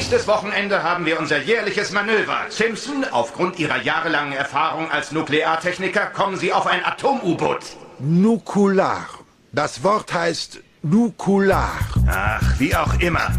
[0.00, 2.46] Nächstes Wochenende haben wir unser jährliches Manöver.
[2.48, 7.58] Simpson, aufgrund Ihrer jahrelangen Erfahrung als Nukleartechniker, kommen Sie auf ein Atom-U-Boot.
[7.98, 9.06] Nukular.
[9.52, 11.72] Das Wort heißt Nukular.
[12.08, 13.30] Ach, wie auch immer.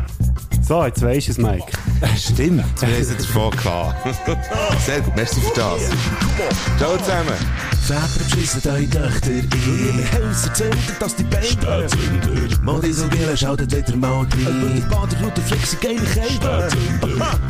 [0.71, 1.65] So, jetzt weisst du es, Mike.
[2.17, 4.07] Stimmt, wir haben es jetzt davon gehabt.
[4.85, 5.81] Sehr gut, merci für das.
[6.77, 7.35] Ciao zusammen.
[7.81, 9.49] Väter beschissen eure Töchter ein.
[10.13, 12.61] Häuser zünden, dass die Beine Spätzünder.
[12.63, 14.29] Modisogele schaltet wieder mal rein.
[14.73, 16.69] Die Baderroute flexen geile Kälte.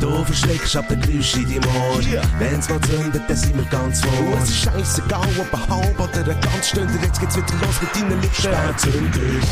[0.00, 2.00] Du verschreckst ab der Geräusche in deinem Ohr.
[2.40, 4.38] Wenn's mal zündet, dann sind wir ganz vor.
[4.42, 6.92] Es ist scheissegal, ob ein halb oder ein ganz Stunde.
[7.00, 8.34] Jetzt geht's wieder los mit deinen Lippen.
[8.34, 9.46] Spätzünder.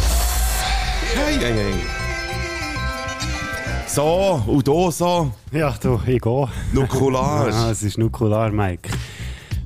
[1.14, 1.99] Hey, hey, hey.
[3.92, 6.48] So, und hier so, Ja, du, ich gehe.
[6.72, 7.48] Nukular.
[7.50, 8.88] Ja, es ist Nukular, Mike.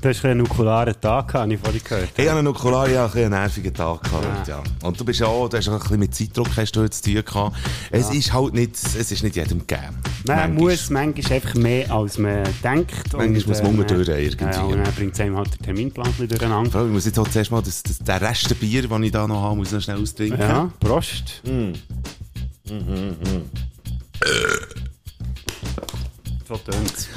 [0.01, 2.09] Du hast einen nukularen Tag, gehabt, habe ich vorhin gehört.
[2.17, 4.63] Ich habe einen Nukular, ja, einen nervigen Tag gehabt, ja.
[4.83, 6.91] Und du bist ja auch, du hast auch ein bisschen mit Zeitdruck hast du heute
[6.91, 7.57] zu tun gehabt.
[7.91, 9.97] Es ist halt nicht, es ist nicht jedem gegeben.
[10.27, 10.49] Man Manchmal.
[10.51, 13.13] muss manchmal einfach mehr, als man denkt.
[13.13, 14.45] Manchmal muss man äh, umdurch irgendwie.
[14.45, 16.71] Ja, und dann bringt es einem halt der Terminplan durcheinander.
[16.71, 19.13] Vor allem, Ich muss jetzt halt zuerst mal das, das, den Rest Bier, den ich
[19.13, 20.41] da noch habe, muss ich noch schnell austrinken.
[20.41, 21.43] Ja, Prost.
[24.25, 24.94] Uh.
[26.55, 27.09] So tönt's.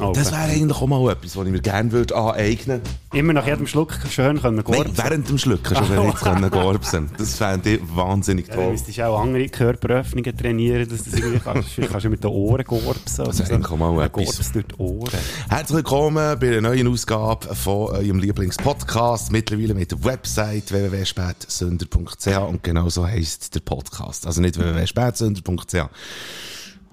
[0.00, 2.80] Oh, Das wäre eigentlich auch mal etwas, was ich mir gerne würde aneignen
[3.12, 4.92] Immer nach jedem Schluck schön können Nein, gorben.
[4.96, 7.10] während dem Schlucken schon bereits können gorbsen.
[7.18, 8.72] Das fände ich wahnsinnig Ja, du toll.
[8.72, 11.68] müsstest auch andere Körperöffnungen trainieren, dass du das irgendwie kannst.
[11.70, 13.24] Vielleicht kannst du mit den Ohren gorbsen.
[13.24, 14.24] Das ist eigentlich auch mal etwas.
[14.24, 15.18] Gorbst durch die Ohren.
[15.48, 19.32] Herzlich willkommen bei einer neuen Ausgabe von eurem Lieblingspodcast.
[19.32, 24.26] Mittlerweile mit der Website www.spätsünder.ch und genau so heisst der Podcast.
[24.26, 25.88] Also nicht www.spätsünder.ch,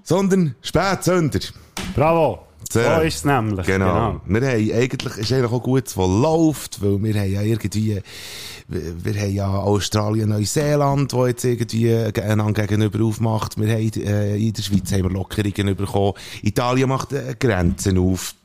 [0.03, 1.39] sondern Spätsünder.
[1.95, 2.47] Bravo!
[2.71, 3.01] So Sehr.
[3.01, 3.65] ist es nämlich.
[3.65, 4.21] Genau.
[4.25, 8.01] Wir haben, eigentlich ist eigentlich auch gut, was läuft, weil wir haben ja irgendwie,
[8.69, 13.59] wir, wir haben ja Australien, Neuseeland, wo jetzt irgendwie einander gegenüber aufmacht.
[13.59, 16.13] Wir haben, äh, in der Schweiz haben wir Lockerungen bekommen.
[16.43, 18.35] Italien macht äh, Grenzen auf.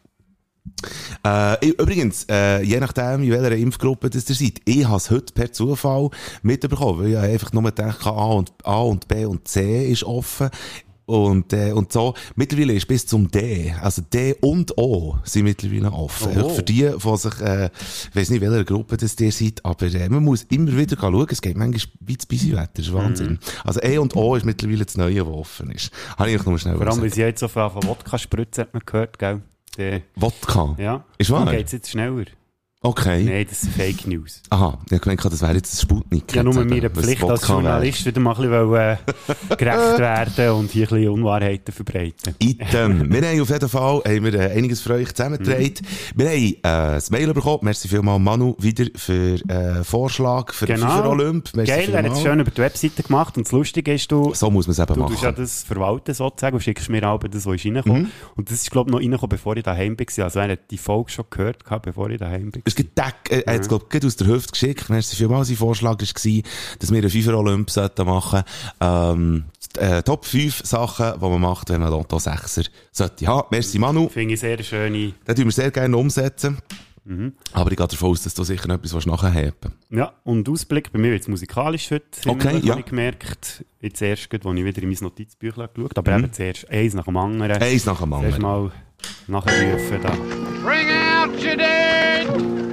[1.24, 5.32] Äh, übrigens, äh, je nachdem, in welcher Impfgruppe das ihr seid, ich habe es heute
[5.32, 6.10] per Zufall
[6.42, 10.04] mitbekommen, weil ich einfach nur gedacht habe, A und, A und B und C ist
[10.04, 10.50] offen.
[11.06, 15.92] Und, äh, und so, mittlerweile ist bis zum D, also D und O sind mittlerweile
[15.92, 16.42] offen.
[16.42, 16.48] Oh.
[16.48, 20.08] Für die, die sich, äh, ich weiss nicht, welcher Gruppe das ihr seid, aber äh,
[20.08, 23.30] man muss immer wieder schauen, es geht manchmal wie das Wetter, das ist Wahnsinn.
[23.32, 23.38] Mhm.
[23.62, 25.92] Also E und O ist mittlerweile das Neue, was offen ist.
[26.18, 28.74] Habe ich nur schnell Vor allem, weil sie jetzt so viel von Wodka spritzen, hat
[28.74, 29.42] man gehört, gell?
[30.16, 30.74] Wodka.
[30.78, 31.04] ja.
[31.18, 31.44] Ist wahr?
[31.44, 32.24] Dann geht's jetzt schneller.
[32.86, 33.24] Okay.
[33.24, 34.42] Nein, das sind Fake News.
[34.50, 36.34] Aha, ich gedacht, das wäre jetzt ein Sputnik.
[36.34, 37.46] Ja, nur meine was Pflicht als.
[37.48, 42.34] Journalist wieder mal ein bisschen äh, gerecht werden und hier ein bisschen Unwahrheiten verbreiten.
[42.38, 43.10] Item.
[43.12, 45.74] wir haben auf jeden Fall haben wir, äh, einiges für euch zusammengetragen.
[46.14, 47.58] Wir haben äh, das Mail bekommen.
[47.62, 51.54] Merci vielmals, Manu, wieder für äh, Vorschlag für den FIFA Olymp.
[51.54, 51.86] Merci Genau.
[51.86, 54.50] Geil, er hat es schön über die Webseite gemacht und das Lustige ist, du, So
[54.50, 55.12] muss man es eben du machen.
[55.12, 58.02] tust ja das verwalten sozusagen und schickst mir auch das, was ist reingekommen.
[58.02, 58.10] Mhm.
[58.36, 60.24] Und das ist, glaube ich, noch reingekommen, bevor ich daheim war.
[60.24, 62.62] Also er hat die Folge schon gehört, bevor ich daheim war.
[62.78, 64.88] Äh, er hat es, glaub, gerade aus der Hüfte geschickt.
[64.88, 65.48] Merci vielmals.
[65.48, 66.42] Sein Vorschlag war,
[66.78, 68.42] dass wir einen FIFA Olymp sollten machen
[68.80, 69.44] ähm,
[69.78, 73.48] äh, Top 5 Sachen, die man macht, wenn man Lotto 6er sollte haben.
[73.50, 74.08] Merci, Manu.
[74.08, 76.58] Finde ich sehr schöne, Das tun wir sehr gerne umsetzen.
[77.04, 77.34] Mhm.
[77.52, 80.90] Aber ich gehe davon aus, dass du sicher noch etwas nachher haben ja, und Ausblick,
[80.90, 82.72] bei mir wird es musikalisch heute, Okay, ziemlich, ja.
[82.72, 83.64] habe ich gemerkt.
[83.80, 86.94] Jetzt erst, gerade, als ich wieder in mein Notizbüchlein geschaut habe, aber eben zuerst eins
[86.94, 87.62] nach dem anderen.
[87.62, 88.42] Eins nach dem anderen.
[88.42, 88.72] mal
[89.28, 90.16] nachrufen da.
[90.64, 92.65] Bring out your dead!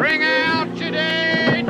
[0.00, 1.66] Bring out your Bill!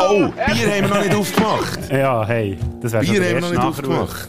[0.00, 1.78] Oh, Bier haben wir noch nicht aufgemacht.
[1.92, 3.78] Ja, hey, das wäre schon Bier haben wir noch nicht Nachruf.
[3.78, 4.28] aufgemacht.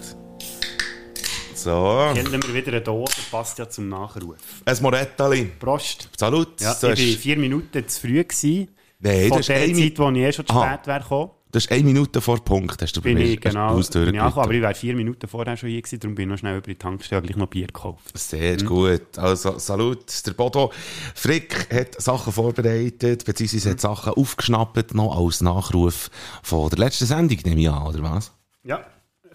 [1.53, 4.35] So, Kennen wir wieder eine Dose, passt ja zum Nachruf.
[4.65, 5.45] ein Morettali.
[5.57, 6.09] Prost.
[6.19, 6.59] Salut.
[6.59, 8.21] Ja, ich war vier Minuten zu früh.
[8.21, 8.75] Gewesen.
[8.99, 10.73] Nein, Von das der Zeit, wo ich eh schon zu Aha.
[10.73, 13.39] spät wäre gekommen, das ist eine Minute vor Punkt, hast du bei bin mir ich
[13.39, 16.15] genau hast du bin ich aber ich wäre vier Minuten vorher schon hier gewesen, darum
[16.15, 18.17] bin ich noch schnell über die Tankstelle gleich noch Bier gekauft.
[18.17, 19.17] Sehr gut.
[19.17, 20.03] Also, Salut.
[20.25, 20.71] Der Bodo
[21.15, 26.09] Frick hat Sachen vorbereitet, beziehungsweise hat Sachen aufgeschnappt, noch als Nachruf
[26.43, 28.33] von der letzten Sendung, nehme ich an, oder was?
[28.63, 28.85] Ja.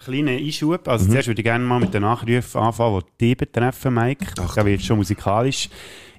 [0.03, 0.87] Kleiner Einschub.
[0.87, 1.11] Also Mhm.
[1.11, 4.25] zuerst würde ich gerne mal mit den Nachrufen anfangen, die dich betreffen, Mike.
[4.39, 4.55] Ach.
[4.55, 5.69] Da wird schon musikalisch.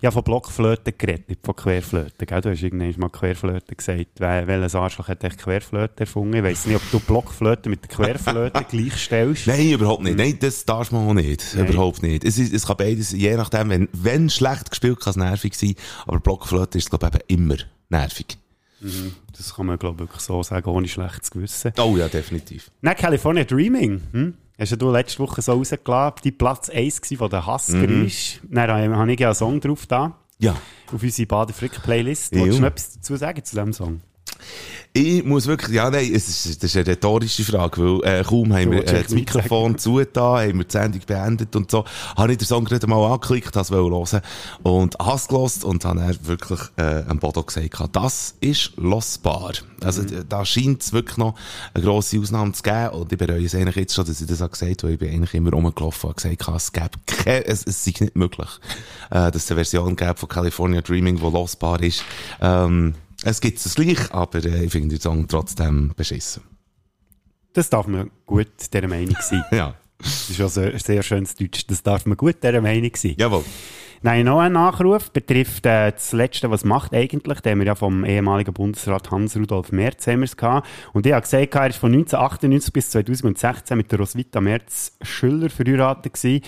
[0.02, 2.26] Ich habe von Blockflöten geredet, nicht von Querflöten.
[2.26, 2.40] Gell?
[2.40, 4.08] Du hast irgendwann mal Querflöten gesagt.
[4.16, 6.34] Wer, welches Arschloch hat echt Querflöten erfunden?
[6.34, 9.46] Ich weiss nicht, ob du Blockflöten mit der Querflöte gleichstellst.
[9.46, 10.18] Nein, überhaupt nicht.
[10.18, 11.54] Nein, das darf man auch nicht.
[11.54, 11.68] Nein.
[11.68, 12.24] Überhaupt nicht.
[12.24, 15.76] Es, ist, es kann beides, je nachdem, wenn, wenn schlecht gespielt, kann es nervig sein,
[16.04, 18.38] aber Blockflöte ist, glaube ich, eben immer nervig.
[19.36, 21.72] Das kann man, glaube ich, wirklich so sagen, ohne schlechtes Gewissen.
[21.78, 22.72] Oh ja, definitiv.
[22.80, 24.02] Nein, California Dreaming.
[24.10, 24.34] Hm?
[24.62, 28.48] Hast ja du letzte Woche so rausgelassen, die Platz 1 gewesen von den Hassgeräuschen.
[28.48, 28.54] Mhm.
[28.54, 30.52] Dann habe ich ja einen Song drauf da, Ja.
[30.92, 32.32] auf unsere Bader-Frick-Playlist.
[32.32, 32.40] Jo.
[32.42, 34.00] Wolltest du noch etwas dazu sagen zu diesem Song?
[34.94, 38.52] Ich muss wirklich, ja, nein, es ist, das ist eine rhetorische Frage, weil äh, kaum
[38.52, 42.38] haben wir äh, das Mikrofon zugetan, haben wir die Sendung beendet und so, habe ich
[42.38, 44.22] den Song gerade mal angeklickt, das wollte hören
[44.62, 49.52] und has gelost und habe dann wirklich äh, am Bodo gesagt, das ist losbar.
[49.82, 50.24] Also Mhm.
[50.28, 51.34] da scheint es wirklich noch
[51.72, 54.42] eine grosse Ausnahme zu geben und ich bereue es eigentlich jetzt schon, dass ich das
[54.42, 57.46] auch gesagt habe, weil ich bin eigentlich immer rumgelaufen und gesagt, habe, es gäbe keine,
[57.46, 58.48] es, es sei nicht möglich,
[59.10, 62.04] äh, dass es eine Version gäbe von California Dreaming, die losbar ist.
[62.40, 66.42] Ähm, es gibt es gleich, aber äh, ich finde den Song trotzdem beschissen.
[67.52, 69.44] Das darf man gut dieser Meinung sein.
[69.52, 69.74] Ja.
[69.98, 71.64] Das ist also ein sehr schönes Deutsch.
[71.68, 73.14] Das darf man gut dieser Meinung sein.
[73.16, 73.44] Jawohl.
[74.04, 78.04] Nein, noch ein Nachruf betrifft äh, das Letzte, was macht eigentlich, den wir ja vom
[78.04, 80.66] ehemaligen Bundesrat Hans-Rudolf Merz haben gehabt.
[80.92, 85.50] Und ich habe gesagt, er ist von 1998 bis 2016 mit der Roswitha Merz Schüller
[85.50, 86.42] verheiratet gewesen.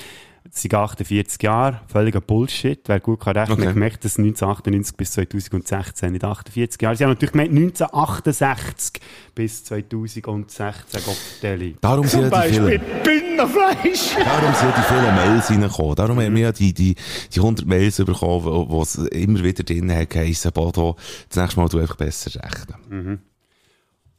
[0.57, 2.79] Sind 48 Jahre, völliger Bullshit.
[2.87, 3.63] Wer gut kann rechnen, Okay.
[3.65, 3.73] okay.
[3.75, 6.95] gemerkt, dass 1998 bis 2016 nicht 48 Jahre.
[6.95, 9.03] Sie haben natürlich gemeint 1968
[9.35, 11.77] bis 2016, Gottelli.
[11.81, 14.15] Darum sind ja die vielen, Bündnerfleisch!
[14.15, 15.95] darum sind ja die vielen Mails reingekommen.
[15.97, 16.95] Darum haben wir ja die, die,
[17.33, 20.95] die 100 Mails bekommen, wo es immer wieder drin hat geheissen, Bodo,
[21.31, 23.19] das nächste Mal du einfach besser rechnen.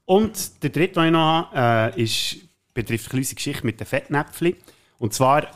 [0.03, 2.37] Und der dritte, den ich noch habe, äh, ist,
[2.73, 4.55] betrifft kleine Geschichte mit den Fettnäpfchen.
[4.97, 5.47] Und zwar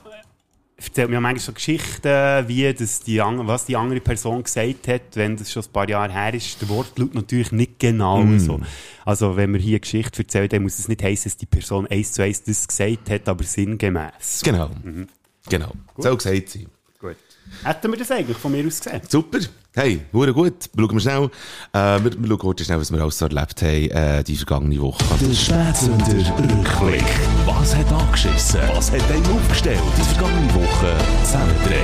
[0.86, 5.38] erzählt mir manchmal so Geschichten, wie das die, was die andere Person gesagt hat, wenn
[5.38, 6.62] das schon ein paar Jahre her ist.
[6.62, 8.60] Der Wortlaut natürlich nicht genau so.
[9.06, 11.88] Also wenn wir hier eine Geschichte erzählen, dann muss es nicht heißen, dass die Person
[11.88, 14.42] eins zu eins das gesagt hat, aber sinngemäß.
[14.44, 14.72] Genau.
[15.50, 15.72] Genau.
[15.98, 16.68] Soll gesagt sein.
[17.00, 17.16] Gut.
[17.64, 19.02] Hätten wir das eigentlich von mir aus gesehen?
[19.08, 19.40] Super.
[19.76, 20.68] Hey, hure gut.
[20.76, 21.30] Schauen wir schnell,
[21.74, 24.82] äh, wir, wir schauen kurz schnell, was wir alles so erlebt haben, äh, die vergangene
[24.82, 25.04] Woche.
[25.22, 27.04] Der Spätsünder Rückblick.
[27.46, 28.62] Was hat angeschissen?
[28.74, 29.80] Was hat einen aufgestellt?
[29.96, 31.80] Die vergangene Woche zusammengedreht.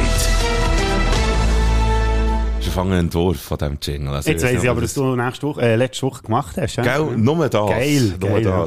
[2.57, 4.15] Das ist ein fangener Entwurf von diesem Jingle.
[4.15, 6.77] Also, Jetzt weiss ich aber, dass du nächste Woche, äh, letzte Woche gemacht hast.
[6.77, 6.83] ja?
[6.83, 7.69] Gell, nur das.
[7.69, 8.65] Geil, Nur geil, ja.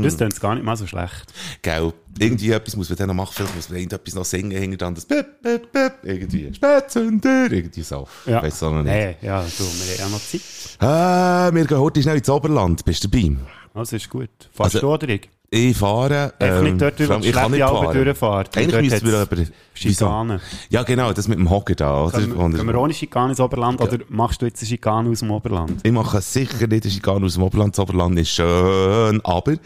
[0.00, 0.16] Das.
[0.16, 1.32] Das klingt gar nicht mal so schlecht.
[1.62, 4.76] Gell, irgendwie etwas muss man dann noch machen, vielleicht muss man irgendetwas noch singen, hinter
[4.78, 8.06] dann das Bip, Bip, Bip, irgendwie Spätzünder, irgendwie so.
[8.26, 8.42] Ja.
[8.42, 8.92] Weiss auch noch nicht.
[8.92, 10.40] Nee, ja, du, wir haben ja noch Zeit.
[10.80, 12.84] Äh, wir gehen heute schnell ins Oberland.
[12.84, 13.36] Bist du dabei?
[13.74, 14.28] Also ist gut.
[14.52, 15.28] Fahrst Also, du oder ich?
[15.54, 16.32] Ich fahre.
[16.40, 18.04] ähm, nicht dort wo ich kann nicht fahren.
[18.04, 18.56] durchfahrt.
[18.56, 19.36] Eigentlich müssen wir aber.
[19.74, 20.40] Schikane.
[20.70, 22.20] Ja, genau, das mit dem Hocker da, oder?
[22.20, 25.30] Können, können wir ohne Schikane ins Oberland oder machst du jetzt eine Schikane aus dem
[25.30, 25.80] Oberland?
[25.82, 27.74] Ich mache sicher nicht eine Schikane aus dem Oberland.
[27.76, 29.56] Das Oberland ist schön, aber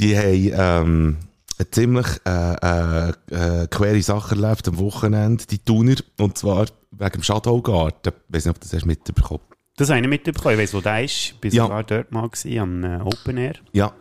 [0.00, 1.16] die haben ähm,
[1.58, 7.12] eine ziemlich äh, äh, äh, quere Sache erlebt am Wochenende, die Thuner, und zwar wegen
[7.12, 8.12] dem Schadhaugarten.
[8.28, 9.42] Ich weiß nicht, ob du das hast mitbekommen
[9.76, 10.54] Das habe ich nicht mitbekommen.
[10.54, 11.34] Ich weiss, wo der ist.
[11.44, 11.68] Ich Ja.
[11.68, 13.92] war sogar dort mal gewesen, am äh, Open Air Ja.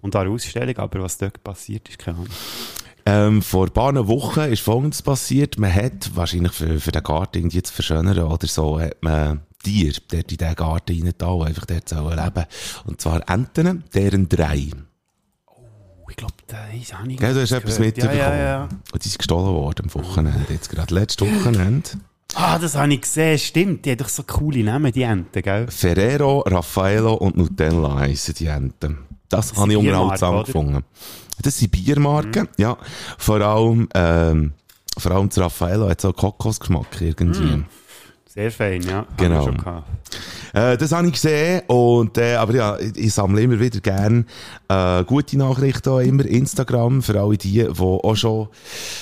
[0.00, 2.30] Und an einer Ausstellung, aber was dort passiert ist, keine Ahnung.
[3.06, 5.58] Ähm, vor ein paar Wochen ist Folgendes passiert.
[5.58, 9.98] Man hat, wahrscheinlich für, für den Garten irgendwie zu verschönern oder so, hat man Tiere
[10.08, 12.44] dort in diesen Garten rein da, einfach dort sollen leben.
[12.84, 14.68] Und zwar Enten, deren drei.
[15.46, 18.18] Oh, ich glaube, da ist auch nicht Gell, du hast etwas mitbekommen.
[18.18, 18.68] Ja, ja, ja.
[18.92, 20.52] Und die sind gestohlen worden am Wochenende.
[20.52, 21.90] Jetzt gerade letztes Wochenende.
[22.34, 23.86] Ah, das habe ich gesehen, stimmt.
[23.86, 25.66] Die haben doch so coole Namen, die Enten, gell?
[25.70, 29.07] Ferrero, Raffaello und Nutella heissen die Enten.
[29.28, 30.84] Das, habe ich unterhaltsam gefunden.
[31.42, 32.76] Das sind Biermarken, ja.
[33.18, 34.52] Vor allem, ähm,
[34.96, 37.64] vor allem das Raffaello hat so einen Kokosgeschmack irgendwie.
[38.26, 39.06] Sehr fein, ja.
[39.16, 39.50] Genau.
[40.52, 44.26] Äh, das habe ich gesehen und, äh, aber ja, ich, ich sammle immer wieder gern
[44.68, 48.48] äh, gute Nachrichten auch immer Instagram für alle die, die auch schon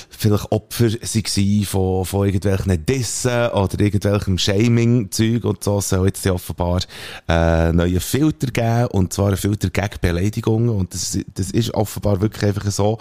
[0.09, 5.79] vielleicht Opfer waren von, von irgendwelchen Dissen oder irgendwelchem Shaming-Zeug und so.
[5.81, 6.81] Soll jetzt offenbar
[7.27, 12.21] äh, neue Filter geben und zwar ein Filter gegen Beleidigungen und das, das ist offenbar
[12.21, 12.97] wirklich einfach so,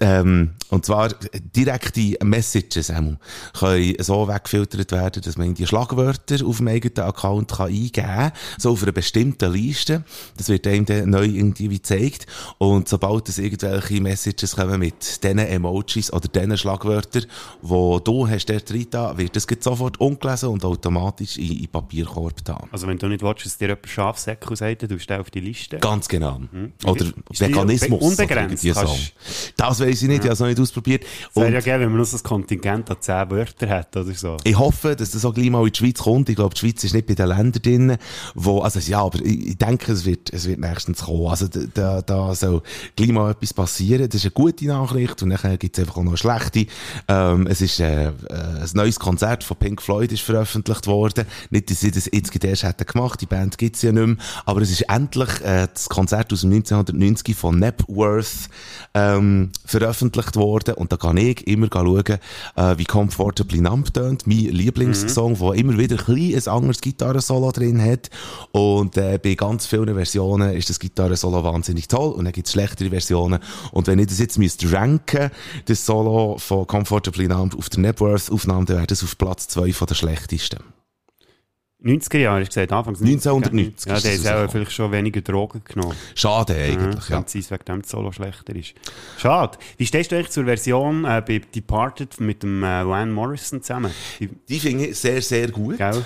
[0.00, 1.08] ähm, und zwar
[1.54, 3.18] direkte Messages ähm,
[3.58, 8.32] können so weggefiltert werden, dass man die Schlagwörter auf dem eigenen Account kann eingeben kann,
[8.58, 10.04] so auf einer bestimmten Liste.
[10.36, 12.26] Das wird einem dann neu irgendwie gezeigt.
[12.58, 17.26] Und sobald es irgendwelche Messages kommen mit diesen Emojis oder diesen Schlagwörtern,
[17.62, 22.44] wo du hast dort rein da, wird das sofort ungelesen und automatisch in, in Papierkorb
[22.44, 22.58] da.
[22.70, 25.78] Also wenn du nicht willst, dass dir jemand Schafsäcke sagt, du den auf die Liste.
[25.78, 26.40] Ganz genau.
[26.86, 28.00] Oder Ist die Veganismus.
[28.02, 28.64] unbegrenzt?
[28.64, 29.12] oder Kannst-
[29.56, 31.04] Das weiß ich nicht, ich habe es noch nicht ausprobiert.
[31.30, 34.36] Es wäre ja geil, wenn man so ein Kontingent an 10 Wörtern hat oder so.
[34.44, 36.28] Ich hoffe, dass das auch gleich mal in die Schweiz kommt.
[36.28, 37.96] Ich glaube, die Schweiz ist nicht bei den Ländern drin,
[38.34, 41.26] wo, also ja, aber ich, denke, es wird, es wird nächstens kommen.
[41.26, 42.62] Also da, da, soll
[42.96, 44.08] gleich mal etwas passieren.
[44.08, 46.66] Das ist eine gute Nachricht und dann gibt es einfach auch noch eine schlechte.
[47.08, 51.26] Ähm, es ist äh, äh, ein neues Konzert von Pink Floyd ist veröffentlicht worden.
[51.50, 54.16] Nicht, dass sie das jetzt erst hätten gemacht, die Band gibt's ja nicht mehr,
[54.46, 58.48] aber es ist endlich äh, das Konzert aus dem 1990 von Napworth
[58.94, 60.74] ähm, veröffentlicht worden.
[60.74, 62.18] Und da kann ich immer schauen,
[62.56, 67.82] äh, wie Comfortably Numb tönt, mein Lieblingssong, wo immer wieder ein, ein anderes Gitarrensolo drin
[67.82, 68.10] hat.
[68.52, 72.12] Und äh, bei ganz vielen Versionen ist das Gitarrensolo wahnsinnig toll.
[72.12, 73.40] Und dann gibt es schlechtere Versionen.
[73.72, 75.30] Und wenn ich das jetzt müsste ranken,
[75.66, 79.86] das Solo von Comfortably Numb auf der Networth-Aufnahme, dann wäre das auf Platz zwei von
[79.86, 80.79] der schlechtesten.
[81.84, 85.62] 90er Jahre, hast du gesagt, Anfangs 1990 Ja, der ist auch vielleicht schon weniger Drogen
[85.64, 85.96] genommen.
[86.14, 87.16] Schade eigentlich, ja.
[87.16, 88.74] Kann sein, wegen dem Solo schlechter ist.
[89.18, 89.58] Schade.
[89.78, 93.92] Wie stehst du eigentlich zur Version äh, bei Departed mit dem äh, Van Morrison zusammen?
[94.18, 95.78] Die, Die finde ich sehr, sehr gut.
[95.78, 96.04] gell?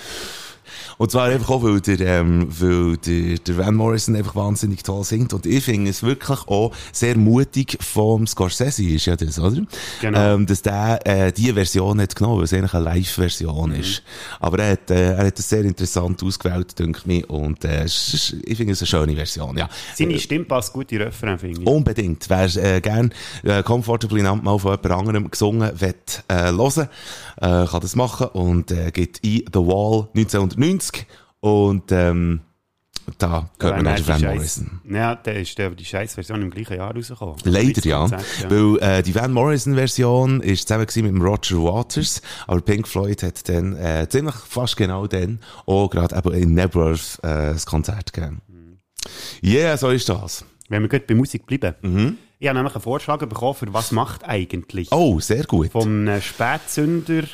[0.99, 5.05] Und zwar einfach auch, weil der, ähm, weil der, der Van Morrison einfach wahnsinnig toll
[5.05, 5.33] singt.
[5.33, 9.63] Und ich finde es wirklich auch sehr mutig vom Scorsese ist ja das, oder?
[10.01, 10.35] Genau.
[10.35, 13.81] Ähm, dass der äh, die Version hat genommen, weil es eigentlich eine Live-Version Mhm.
[13.81, 14.03] ist.
[14.41, 17.31] Aber er hat, äh, er hat das sehr interessant ausgewählt, denke ich mir.
[17.31, 19.69] Und äh, ich finde es eine schöne Version, ja.
[19.95, 21.67] Seine Stimme passt gut in Refrain, finde ich.
[21.67, 22.29] Unbedingt.
[22.29, 26.89] Wer äh, gern äh, Comfortably Numb mal von jemand anderem gesungen wird, äh, hören,
[27.41, 30.09] äh, kann das machen und äh, geht ein The Wall
[30.57, 31.07] 1990
[31.41, 32.41] und ähm,
[33.19, 34.81] da hört man Wenn auch Van Morrison.
[34.89, 37.37] Scheiß- Ja, der ist der, die Scheiß-Version im gleichen Jahr rausgekommen.
[37.45, 38.19] Leider ja, ja.
[38.49, 43.23] weil äh, die Van Morrison Version ist zusammen mit dem Roger Waters, aber Pink Floyd
[43.23, 48.13] hat dann äh, ziemlich fast genau dann auch gerade eben in Nebworth äh, das Konzert
[48.15, 48.41] gegeben.
[49.43, 50.47] Ja, yeah, so ist das.
[50.71, 52.17] Wenn wir gut bei Musik bleiben.
[52.39, 55.73] Ich habe nämlich einen Vorschlag bekommen, für was macht eigentlich Oh, sehr gut.
[55.73, 57.25] vom Spätsünder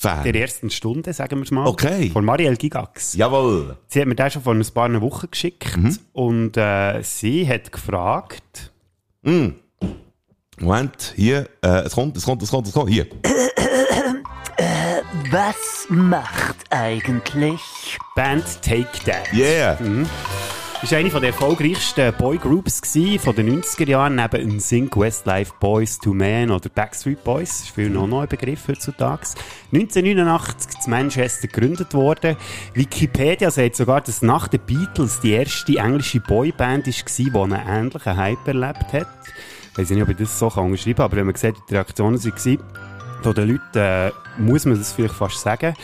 [0.00, 0.24] Fan.
[0.24, 1.66] der ersten Stunde, sagen wir es mal.
[1.66, 2.10] Okay.
[2.10, 3.14] Von Marielle Gigax.
[3.14, 3.76] Jawohl.
[3.88, 5.98] Sie hat mir den schon vor ein paar Wochen geschickt Mhm.
[6.12, 8.72] und äh, sie hat gefragt,
[10.60, 13.06] Moment, hier, äh, es kommt, es kommt, es kommt, es kommt, hier.
[15.30, 17.60] Was macht eigentlich?
[18.14, 19.32] Band Take That.
[19.32, 19.78] Yeah.
[20.80, 22.80] Das war eine der erfolgreichsten Boygroups
[23.20, 27.48] von den 90er Jahren, neben NSYNC, Westlife Boys to Men oder Backstreet Boys.
[27.48, 29.26] Das ist viel noch ein Begriff heutzutage.
[29.72, 32.36] 1989 in Manchester gegründet worden.
[32.74, 38.16] Wikipedia sagt sogar, dass nach den Beatles die erste englische Boyband war, die einen ähnlichen
[38.16, 39.08] Hype erlebt hat.
[39.72, 42.22] Ich weiß nicht, ob ich das so unterschreiben kann, aber wenn man sieht, die Reaktionen
[42.24, 42.58] waren,
[43.22, 45.74] von den Leuten, äh, muss man das vielleicht fast sagen.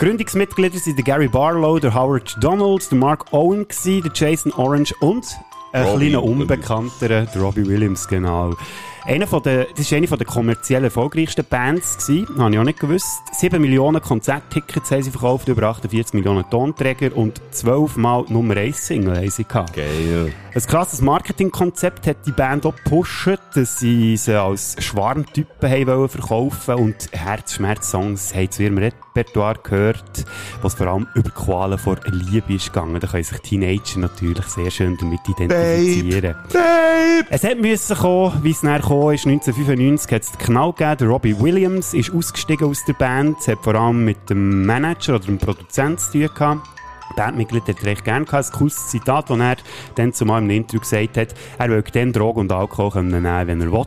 [0.00, 5.26] Gründungsmitglieder sind Gary Barlow, der Howard Donald, der Mark Owen, der Jason Orange und
[5.72, 8.56] ein Robbie kleiner Unbekannterer, der Robbie Williams, genau.
[9.04, 12.64] Einer von der, das war eine von der kommerziell erfolgreichsten Bands, gewesen, habe ich auch
[12.64, 13.22] nicht gewusst.
[13.32, 18.86] 7 Millionen Konzerttickets haben sie verkauft, über 48 Millionen Tonträger und 12 Mal Nummer 1
[18.86, 19.74] Single haben sie gehabt.
[19.74, 20.32] Geil.
[20.52, 26.08] Ein krasses Marketingkonzept hat die Band auch gepusht, dass sie sie als Schwarmtypen haben wollen
[26.08, 30.24] verkaufen und Herzschmerz-Songs haben zu ihrem Repertoire gehört,
[30.60, 33.00] was vor allem über Qualen vor Liebe ist gegangen.
[33.00, 36.34] Da können sich Teenager natürlich sehr schön damit identifizieren.
[36.52, 37.26] Babe.
[37.30, 39.26] Es hat müssen kommen, wie es nachher gekommen ist.
[39.26, 41.10] 1995 hat es den Knall gegeben.
[41.10, 43.38] Robbie Williams ist ausgestiegen aus der Band.
[43.38, 46.79] Es hat vor allem mit dem Manager oder dem Produzenten zu tun gehabt.
[47.16, 48.46] Bandmitglied hat recht gerne gehabt.
[48.46, 49.56] Ein cooles Zitat, das er
[49.94, 53.72] dann zumal im Interview gesagt hat, er will dann Drogen und Alkohol nehmen, wenn er
[53.72, 53.86] will.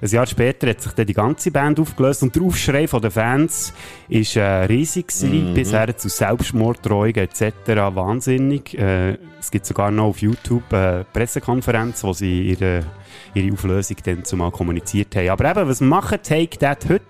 [0.00, 3.10] Ein Jahr später hat sich dann die ganze Band aufgelöst und der Aufschrei von den
[3.10, 3.72] Fans
[4.08, 7.42] ist äh, riesig gewesen, bis her zu Selbstmorddrohungen etc.
[7.66, 8.78] Wahnsinnig.
[8.78, 12.84] Äh, es gibt sogar noch auf YouTube eine Pressekonferenz, wo sie ihre,
[13.34, 15.30] ihre Auflösung dann zumal kommuniziert haben.
[15.30, 17.04] Aber eben, was machen Take That heute?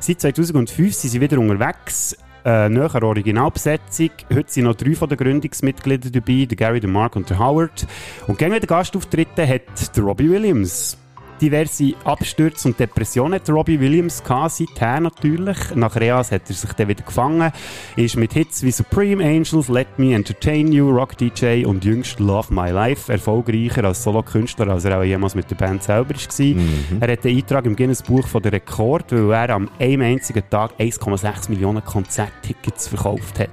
[0.00, 2.16] Seit 2005 sind sie wieder unterwegs.
[2.44, 4.10] Äh, näher Originalbesetzung.
[4.32, 7.86] Heute sind noch drei von den Gründungsmitgliedern dabei, der Gary, der Mark und der Howard.
[8.26, 10.96] Und gegen den Gastauftritten hat der Robbie Williams
[11.40, 15.56] diverse Abstürze und Depressionen hat Robbie Williams gehabt, seither natürlich.
[15.74, 17.50] Nach Reas hat er sich dann wieder gefangen,
[17.96, 22.52] ist mit Hits wie Supreme Angels, Let Me Entertain You, Rock DJ und jüngst Love
[22.52, 27.00] My Life erfolgreicher als Solokünstler, als er auch jemals mit der Band selber war.
[27.00, 30.42] Er hat einen Eintrag im Guinness Buch von der Rekord, weil er am einem einzigen
[30.50, 33.50] Tag 1,6 Millionen Konzerttickets verkauft hat.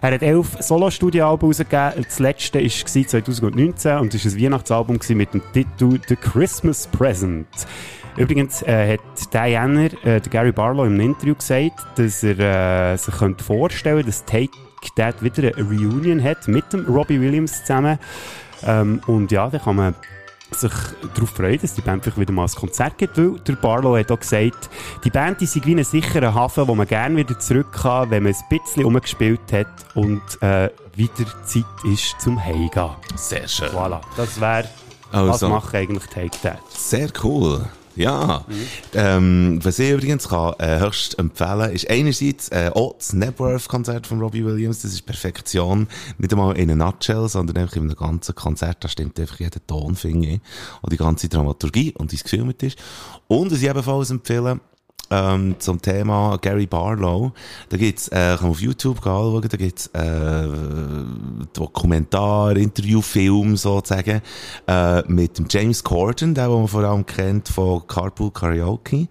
[0.00, 2.04] Er hat elf Solo-Studioalben rausgegeben.
[2.04, 7.15] Das letzte war 2019 und war ein Weihnachtsalbum mit dem Titel The Christmas Present.
[8.16, 12.38] Übrigens äh, hat Diana, äh, der Gary Barlow, im Interview gesagt, dass er
[12.92, 14.50] äh, sich könnte vorstellen dass Take
[14.96, 17.98] That wieder eine Reunion hat mit dem Robbie Williams zusammen.
[18.62, 19.94] Ähm, und ja, da kann man
[20.52, 20.72] sich
[21.14, 24.10] darauf freuen, dass die Band vielleicht wieder mal ein Konzert gibt, weil der Barlow hat
[24.12, 24.70] auch gesagt,
[25.04, 28.32] die Band sei wie ein sicherer Hafen, wo man gerne wieder zurück kann, wenn man
[28.32, 32.90] ein bisschen umgespielt hat und äh, wieder Zeit ist zum Heimgehen.
[33.16, 33.68] Sehr schön.
[33.68, 34.68] Voilà, das wäre,
[35.12, 36.60] was Also, macht eigentlich Take That?
[36.70, 37.64] sehr cool.
[37.94, 38.44] Ja.
[38.92, 44.20] Ähm, was ich übrigens kann, äh, höchst empfehlen, ist einerseits äh, auch das Nebworth-Konzert von
[44.20, 44.82] Robbie Williams.
[44.82, 45.88] Das ist Perfektion.
[46.18, 48.84] Nicht einmal in einer Nutshell, sondern einfach in einem ganzen Konzert.
[48.84, 50.40] Da stimmt einfach jeder Ton, finde ich.
[50.82, 52.78] Und die ganze Dramaturgie und wie es gefilmt ist.
[53.28, 54.60] Und was ich ebenfalls empfehle,
[55.10, 57.32] ähm, zum Thema Gary Barlow.
[57.68, 60.48] Da gibt's, äh, kann man auf YouTube gehen, anschauen, da gibt's, äh,
[61.52, 64.20] Dokumentar, Interviewfilm sozusagen,
[64.66, 69.08] äh, mit dem James Corden, der, den man vor allem kennt von Carpool Karaoke.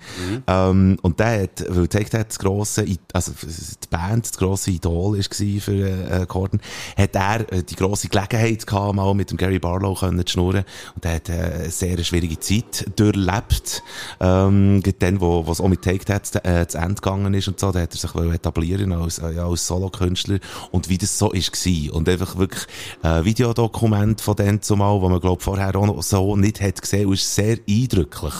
[0.47, 5.17] Ähm, und der hat, weil Take That das grosse, also die Band das grosse Idol
[5.17, 6.59] ist für äh, Corden,
[6.97, 10.65] hat er äh, die grosse Gelegenheit gehabt, mal mit dem Gary Barlow können zu schnurren.
[10.95, 13.83] Und er hat äh, eine sehr schwierige Zeit durchlebt.
[14.19, 17.59] Ähm, dann, wo es auch mit Take That zu, äh, zu Ende gegangen ist und
[17.59, 20.39] so, da hat er sich etablieren als, äh, als Solokünstler
[20.71, 21.91] und wie das so ist gewesen.
[21.91, 22.63] Und einfach wirklich
[23.03, 27.13] äh, Videodokument von dem zumal, wo man glaub vorher auch noch so nicht hat gesehen,
[27.13, 28.33] ist sehr eindrücklich.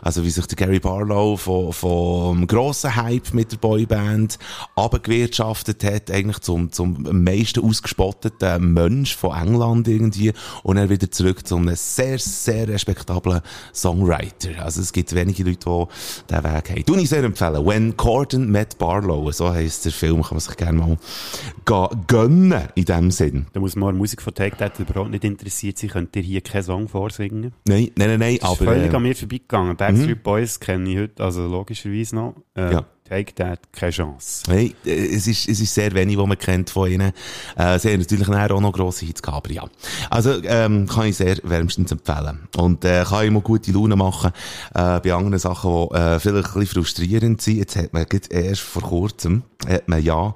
[0.00, 4.38] Also wie sich der Gary Barlow von, vom grossen Hype mit der Boyband
[4.74, 11.46] abgewirtschaftet hat, eigentlich zum, zum meisten ausgespotteten Mensch von England irgendwie und er wieder zurück
[11.46, 13.42] zu einem sehr, sehr respektablen
[13.74, 14.62] Songwriter.
[14.64, 16.85] Also es gibt wenige Leute, die diesen Weg haben.
[16.86, 17.66] Du ich sehr empfehlen.
[17.66, 22.84] When Corden Met Barlow, so heisst der Film, kann man sich gerne mal gönnen in
[22.84, 23.46] dem Sinn.
[23.52, 25.90] Da muss man die Musik von Take That überhaupt nicht interessiert sein.
[25.90, 27.52] Könnt ihr hier keinen Song vorsingen?
[27.66, 28.70] Nein, nein, nein, nein, Das ist aber...
[28.72, 29.76] völlig äh, an mir vorbeigegangen.
[29.76, 32.36] Backstreet Boys kenne ich heute, also logischerweise noch.
[32.54, 32.86] Äh, Ja.
[33.08, 34.42] Take That, keine Chance.
[34.48, 37.12] Hey, äh, es ist, es ist sehr wenig, was man kennt von ihnen.
[37.56, 39.64] Äh, sie haben natürlich auch noch grosse Hits gehabt, ja.
[40.10, 42.48] Also, ähm, kann ich sehr wärmstens empfehlen.
[42.56, 44.32] Und, äh, kann immer gute Laune machen,
[44.74, 47.58] äh, bei anderen Sachen, die, äh, vielleicht ein bisschen frustrierend sind.
[47.58, 50.34] Jetzt hat man gerade erst vor kurzem, hat man ja,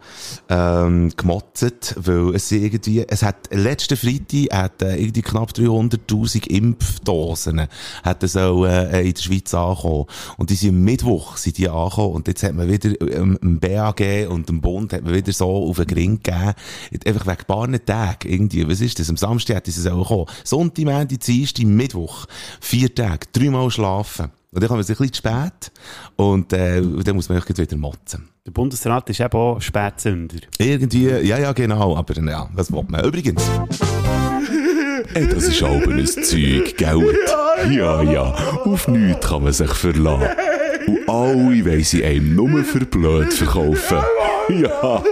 [0.49, 7.67] ähm, gemotzt, weil es irgendwie, es hat, letzten Freitag hat, äh, irgendwie knapp 300.000 Impfdosen,
[8.05, 10.07] hat es auch, äh, in der Schweiz angekommen.
[10.37, 12.15] Und die sind Mittwoch, sind die angekommen.
[12.15, 15.49] Und jetzt hat man wieder, ähm, im BAG und dem Bund hat man wieder so
[15.49, 16.55] auf den Gring gegeben.
[17.05, 18.69] Einfach wegen paar Tagen, irgendwie.
[18.69, 19.11] Was ist das?
[19.11, 20.26] Am Samstag hat es auch gekommen.
[20.45, 22.26] Sonntag, Montag, Dienstag, Mittwoch.
[22.61, 23.26] Vier Tage.
[23.33, 24.31] Dreimal schlafen.
[24.52, 25.73] Und dann kommen wir ein bisschen zu spät.
[26.17, 28.29] Und, äh, dann muss man echt wieder motzen.
[28.45, 30.38] Der Bundesrat ist eben auch Spätzünder.
[30.59, 33.05] Irgendwie, ja, ja, genau, aber ja, was will man?
[33.05, 33.43] Übrigens.
[35.14, 37.17] Ey, das ist auch ein Zeug, gell?
[37.71, 38.23] Ja, ja,
[38.64, 40.29] auf nichts kann man sich verlassen.
[40.90, 43.98] Und alle wollen sie einem nur für blöd verkaufen.
[44.48, 45.03] Ja,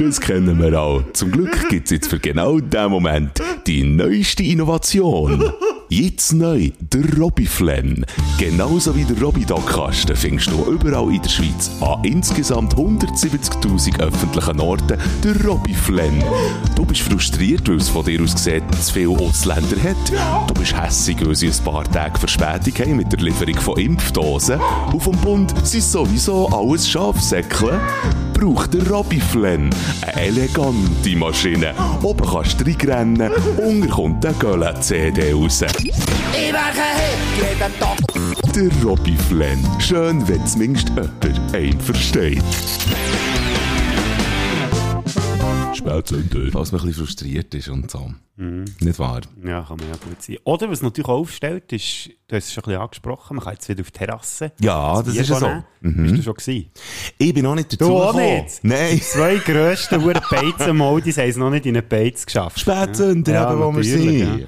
[0.00, 1.04] das kennen wir auch.
[1.12, 5.52] Zum Glück gibt's jetzt für genau diesen Moment die neueste Innovation.
[5.90, 8.04] Jetzt neu, der Robiflen.
[8.36, 14.98] Genauso wie der Robidoc-Kasten findest du überall in der Schweiz an insgesamt 170.000 öffentlichen Orten
[15.24, 16.22] der Robiflen.
[16.76, 20.46] Du bist frustriert, weil es von dir aus sieht, zu viele Ausländer hat.
[20.46, 24.60] Du bist hässig, weil sie ein paar Tage Verspätung haben mit der Lieferung von Impfdosen.
[24.92, 27.80] Und vom Bund sind sowieso alles Schafsäckle.
[28.34, 29.70] Braucht der Robiflen.
[30.02, 31.72] Eine elegante Maschine.
[32.02, 35.64] Oben kannst du reinrennen, unten kommt der Göller-CD raus.
[38.54, 39.58] Der Robby Flan.
[39.80, 42.42] Schön, wenn zumindest jemand einen versteht.
[45.74, 46.50] Spätzünder.
[46.50, 48.10] Falls man ein bisschen frustriert ist und so.
[48.36, 49.20] Nicht wahr?
[49.44, 50.38] Ja, kann man ja gut sein.
[50.44, 53.52] Oder was natürlich auch aufstellt, ist, du hast es schon ein bisschen angesprochen, man kann
[53.54, 54.52] jetzt wieder auf die Terrasse.
[54.60, 55.46] Ja, das Bier ist ja so.
[55.46, 55.64] nehmen.
[56.10, 56.70] Bist du schon gewesen?
[57.18, 58.42] Ich bin noch nicht dazu Du auch gekommen.
[58.42, 58.64] nicht?
[58.64, 58.94] Nein.
[58.96, 62.58] Die zwei grössten Huren Beizen-Modis haben es noch nicht in eine Beiz geschafft.
[62.58, 64.40] Spätzünder, Ja, eben, wo wir sind.
[64.40, 64.46] Ja.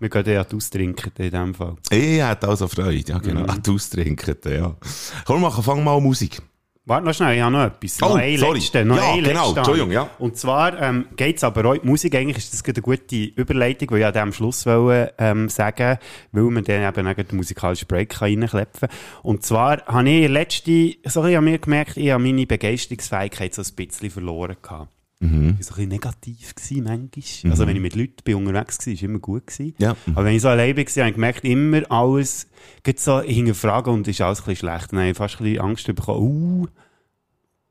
[0.00, 1.76] Wir gehen ja austrinken in dem Fall.
[1.90, 3.42] Ich hätte also Freude, ja, genau.
[3.42, 3.62] Mhm.
[3.62, 4.76] Die Austrinken, ja.
[5.24, 6.42] Komm, machen, fang mal Musik.
[6.88, 8.00] Warte noch schnell, ich habe noch etwas.
[8.00, 8.58] Oh, noch ein sorry.
[8.58, 9.58] letzte, noch Ja, ein genau, letzte.
[9.58, 10.08] Entschuldigung, ja.
[10.20, 13.90] Und zwar ähm, geht es aber auch die Musik, eigentlich ist das eine gute Überleitung,
[13.90, 15.98] weil ich an am Schluss wollte, ähm, sagen,
[16.30, 18.98] weil man dann eben auch den musikalischen Break reinklepfen kann.
[19.24, 23.62] Und zwar habe ich letzte, so bisschen an mir gemerkt, ich habe meine Begeisterungsfähigkeit so
[23.62, 24.95] ein bisschen verloren gehabt.
[25.20, 25.56] Mhm.
[25.58, 27.50] Ich war so ein bisschen negativ gewesen, manchmal.
[27.50, 29.74] Also wenn ich mit Leuten bin unterwegs war, war immer gut gewesen.
[29.78, 29.96] Ja.
[30.14, 32.48] Aber wenn ich so allein war, habe ich gemerkt, immer alles,
[32.82, 34.92] geht so hinterfragen und ist alles ein bisschen schlecht.
[34.92, 36.66] Dann habe ich fast ein bisschen Angst bekommen, uh,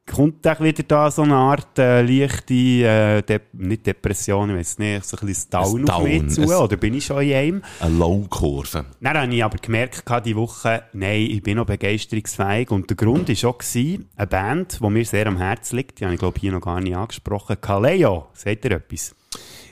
[0.06, 4.78] kommt auch wieder da so eine Art äh, leichte, äh, De nicht Depression, ich weiß
[4.80, 7.34] nicht, so ein bisschen Down, Ein auf mich Down, zu, oder bin ich schon in
[7.34, 7.62] einem?
[7.80, 8.86] Eine Low-Kurve.
[9.02, 12.72] Dann habe ich aber gemerkt, die Woche, nein, ich bin noch begeisterungsfähig.
[12.72, 16.06] Und der Grund war auch, gewesen, eine Band, die mir sehr am Herzen liegt, die
[16.06, 18.28] habe ich glaube hier noch gar nicht angesprochen, Kaleo.
[18.34, 19.15] Sagt ihr etwas?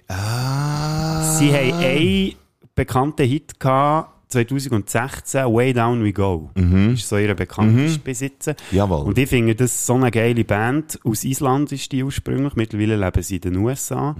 [0.08, 1.38] Ah.
[1.38, 2.36] Sie haben einen
[2.76, 6.50] bekannten Hit gehabt, 2016, Way Down We Go.
[6.56, 8.54] Das ist so ihre bekannteste bis jetzt.
[8.72, 9.06] Jawohl.
[9.06, 11.00] Und ich finde das so eine geile Band.
[11.04, 12.56] Aus Island ist die ursprünglich.
[12.56, 14.16] Mittlerweile leben sie in den USA.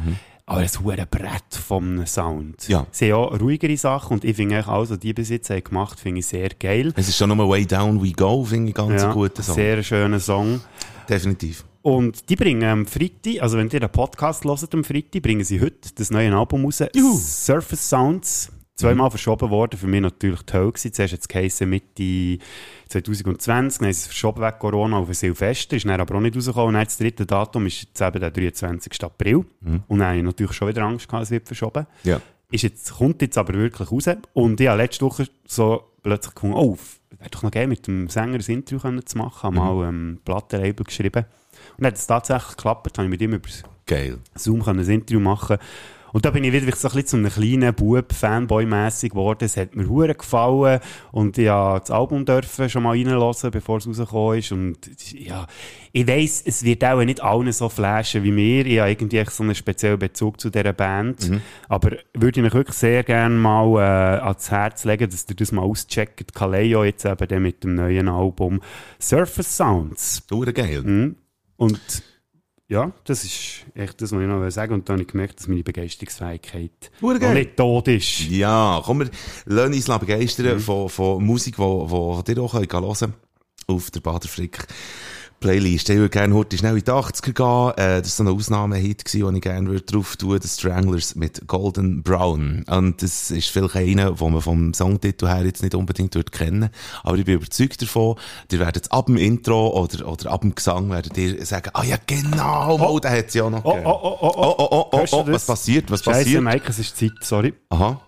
[0.46, 2.68] aber ein hohes Brett vom Sound.
[2.68, 2.86] Ja.
[2.92, 6.00] Sie haben auch ruhigere Sachen und ich finde eigentlich alles, was die jetzt haben gemacht
[6.00, 6.94] finde ich sehr geil.
[6.96, 9.56] Es ist schon nochmal Way Down We Go, finde ich ganz Ja, ein guter Song.
[9.56, 10.60] Sehr schöner Song.
[11.08, 11.64] Definitiv.
[11.82, 15.60] Und die bringen am Freitag, also wenn ihr den Podcast hört am Freitag, bringen sie
[15.60, 16.82] heute das neue Album raus.
[17.46, 18.52] Surface Sounds.
[18.84, 20.94] Zweimal verschoben worden, für mich natürlich toll gewesen.
[20.94, 22.38] Zuerst jetzt geheissen Mitte
[22.90, 26.36] 2020, dann ist es verschoben weg Corona auf ein Silvester, ist dann aber auch nicht
[26.36, 26.68] rausgekommen.
[26.68, 29.04] Und dann das dritte Datum ist jetzt eben der 23.
[29.04, 29.46] April.
[29.88, 31.88] Und dann habe ich natürlich schon wieder Angst gehabt, es wird verschoben.
[32.04, 32.20] Ja.
[32.52, 34.10] Ist jetzt, kommt jetzt aber wirklich raus.
[34.34, 36.78] Und ich habe letzte Woche so plötzlich gefunden, oh,
[37.18, 39.44] wäre doch noch geil, mit dem Sänger ein Interview können zu machen.
[39.44, 41.26] Habe mal ähm, Plattenlabel geschrieben.
[41.78, 43.50] Und dann hat es tatsächlich geklappt, habe ich mit ihm über
[43.86, 44.20] Geil.
[44.36, 45.58] Zoom können ein Interview machen
[46.14, 49.44] und da bin ich wieder so ein bisschen zu einem kleinen Bub, Fanboy-mässig geworden.
[49.44, 50.80] Es hat mir hure gefallen
[51.12, 54.78] und durfte das Album dürfen schon mal reinlassen, bevor es rausgekommen ist und
[55.12, 55.48] ja,
[55.92, 58.66] ich weiss, es wird auch nicht allen so flashen wie mir.
[58.66, 61.32] Ich habe irgendwie so einen speziellen Bezug zu dieser Band,
[61.68, 65.52] aber würde ich euch wirklich sehr gerne mal äh, ans Herz legen, dass ihr das
[65.52, 66.36] mal auscheckt.
[66.36, 68.62] Kaleo jetzt eben mit dem neuen Album
[69.02, 70.24] Surface Sounds.
[70.32, 70.84] Hure geil.
[70.84, 71.16] Mhm.
[71.58, 72.04] Und
[72.70, 74.74] ja, das ist echt das, was ich noch sagen.
[74.74, 78.22] Und dann habe ich gemerkt, dass meine Begeisterungsfähigkeit noch nicht tot ist.
[78.30, 79.10] Ja, komm, wir
[79.46, 80.00] lassen uns Mhm.
[80.00, 83.14] begeistern von, von Musik, die ihr auch hören
[83.68, 84.66] auf der Baderfrick.
[85.44, 85.90] Playlist.
[85.90, 87.86] Ich würde gerne heute schnell in die 80er gehen.
[87.86, 91.16] Äh, das war so ein Ausnahmehit, gewesen, den ich gerne würde drauf tun The Stranglers
[91.16, 92.64] mit Golden Brown.
[92.70, 96.70] Und das ist vielleicht einer, den man vom Songtitel her jetzt nicht unbedingt würde kennen.
[97.04, 98.16] Aber ich bin überzeugt davon,
[98.52, 101.98] ihr werdet ab dem Intro oder, oder ab dem Gesang werdet ihr sagen, ah ja,
[102.08, 103.88] genau, oh, den hat es ja noch Oh, gegeben.
[103.88, 105.34] oh, oh, oh, Oh, oh, oh, oh, du oh, das?
[105.34, 106.44] was passiert, was Scheiße, passiert?
[106.44, 107.54] Mike, es ist Zeit, sorry.
[107.70, 108.00] Aha.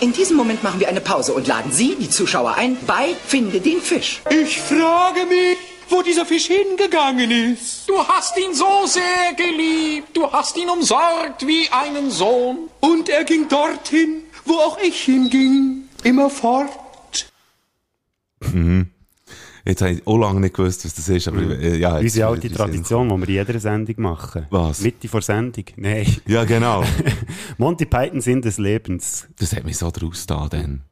[0.00, 3.60] In diesem Moment machen wir eine Pause und laden Sie, die Zuschauer, ein bei Finde
[3.60, 4.20] den Fisch.
[4.30, 5.58] Ich frage mich,
[5.88, 7.88] wo dieser Fisch hingegangen ist.
[7.88, 12.68] Du hast ihn so sehr geliebt, du hast ihn umsorgt wie einen Sohn.
[12.80, 15.88] Und er ging dorthin, wo auch ich hinging.
[16.04, 16.70] Immer fort.
[19.68, 21.98] Jetzt habe ich auch lange nicht gewusst, was das ist, aber äh, ja.
[21.98, 24.46] Unsere alte Tradition, die wir in jeder Sendung machen.
[24.48, 24.80] Was?
[24.80, 25.64] Mitte vor Sendung.
[25.76, 26.06] Nein.
[26.26, 26.82] Ja, genau.
[27.58, 29.28] Monty Python Sinn des Lebens.
[29.38, 30.84] Das hat mich so draus da dann.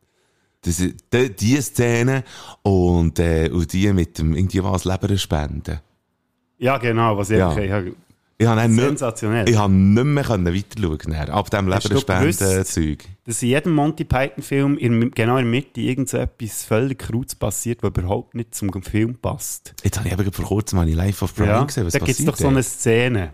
[0.60, 0.94] Das, die,
[1.34, 2.22] die Szene
[2.62, 5.80] und, äh, und die mit dem, irgendwie was, Leber spenden.
[6.58, 7.56] Ja, genau, was ich Ja.
[7.56, 7.94] habe.
[8.38, 9.48] Ich habe Sensationell.
[9.48, 13.04] ich habe nicht mehr können weiter schauen können, ab dem du Leberspenden-Zeug.
[13.24, 14.76] Dass in jedem Monty Python-Film
[15.14, 19.14] genau in der Mitte irgend so etwas völlig Krauts passiert, was überhaupt nicht zum Film
[19.14, 19.74] passt.
[19.82, 22.18] Jetzt habe ich eben vor kurzem ich live auf Brian Ja, gesehen, was da gibt
[22.18, 23.32] es doch so eine Szene.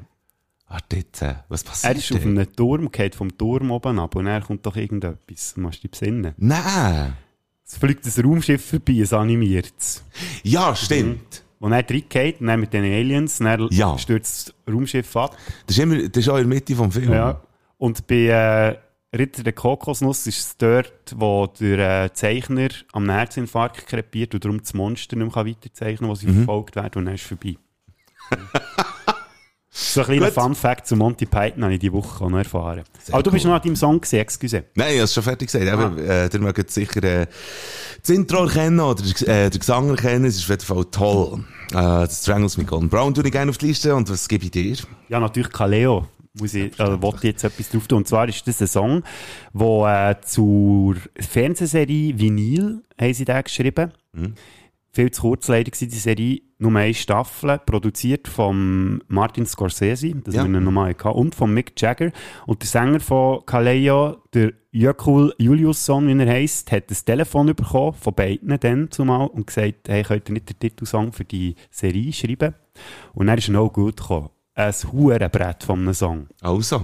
[0.69, 4.15] Warte jetzt, äh, was passiert Er ist auf einem Turm, geht vom Turm oben ab
[4.15, 5.55] und er kommt doch irgendetwas.
[5.55, 6.35] Du musst dich besinnen.
[6.38, 7.15] Nein!
[7.67, 10.05] Es fliegt ein Raumschiff vorbei, ein animiertes.
[10.43, 11.43] Ja, stimmt.
[11.62, 13.96] Und er reingeht und dann mit den Aliens, und dann Ja.
[13.96, 15.37] stürzt das Raumschiff ab.
[15.66, 17.12] Das ist immer, das ist auch in der Mitte vom Film.
[17.12, 17.40] Ja.
[17.79, 23.87] Und bei äh, Ritter der Kokosnuss ist es dort, wo der äh, Zeichner am Herzinfarkt
[23.87, 26.37] krepiert und darum das Monster nicht mehr weiterzeichnen kann, wo sie Mhm.
[26.38, 27.57] verfolgt werden und dann ist es vorbei.
[29.74, 30.30] so ein kleiner.
[30.30, 32.82] Fun-Fact zu Monty Python habe ich diese Woche auch noch erfahren.
[33.11, 34.64] Aber du bist noch an deinem Song gesehen, excuse.
[34.74, 35.64] Nein, ich habe es schon fertig gesagt.
[35.64, 37.26] Eben, äh, ihr mögt sicher äh,
[38.00, 40.26] das Intro erkennen oder äh, den Gesang erkennen.
[40.26, 41.44] Es ist auf jeden Fall toll.
[41.70, 43.94] Äh, das Strangles mit Golden Brown tue ich gerne auf die Liste.
[43.94, 44.76] Und was gebe ich dir?
[45.08, 46.06] Ja, natürlich Kaleo.
[46.38, 47.98] Muss ich, äh, wollte jetzt etwas drauf tun.
[47.98, 49.02] Und zwar ist das ein Song,
[49.54, 53.92] wo äh, zur Fernsehserie Vinyl haben sie den geschrieben.
[54.94, 60.35] Viel zu kurz leider war die Serie, nur eine Staffel, produziert von Martin Scorsese, das
[60.35, 60.44] Ja.
[60.46, 62.12] wir ihn nochmal hatten, und von Mick Jagger.
[62.46, 67.94] Und der Sänger von Kaleo, der Jökul Juliusson, wie er heisst, hat ein Telefon bekommen,
[67.94, 72.12] von beiden dann zumal, und gesagt, hey, könnt ihr nicht den Titelsong für die Serie
[72.12, 72.55] schreiben?
[73.14, 74.28] Und dann ist er auch gut gekommen.
[74.55, 76.26] Ein Hurenbrett von einem Song.
[76.42, 76.83] Also.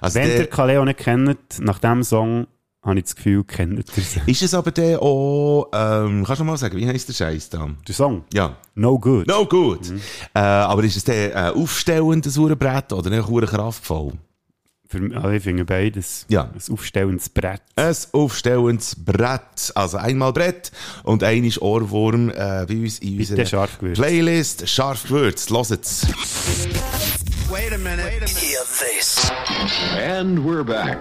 [0.00, 2.46] also Wenn der- ihr Kaleo nicht kennt, nach diesem Song,
[2.86, 4.20] habe ich das Gefühl, kennt ihr sie.
[4.26, 7.68] ist es aber der auch, ähm, kannst du mal sagen, wie heisst der Scheiß da?
[7.86, 8.24] Der Song?
[8.32, 8.56] Ja.
[8.74, 9.26] No Good.
[9.26, 9.90] No gut.
[9.90, 10.00] Mhm.
[10.34, 14.12] Äh, aber ist es der äh, aufstellende Sauerbrett oder nicht hure kraftvoll?
[14.88, 16.44] Für, also ich finde beides Ja.
[16.44, 17.60] ein aufstellendes Brett.
[17.74, 19.72] Ein aufstellendes Brett.
[19.74, 20.70] Also einmal Brett
[21.02, 24.00] und einiges Ohrwurm äh, bei uns in Bitte unserer scharf gewürzt.
[24.00, 24.68] Playlist.
[24.68, 25.50] Scharf gewürzt.
[25.50, 26.06] Hört's.
[27.48, 29.30] Hear this.
[29.98, 31.00] And we're back.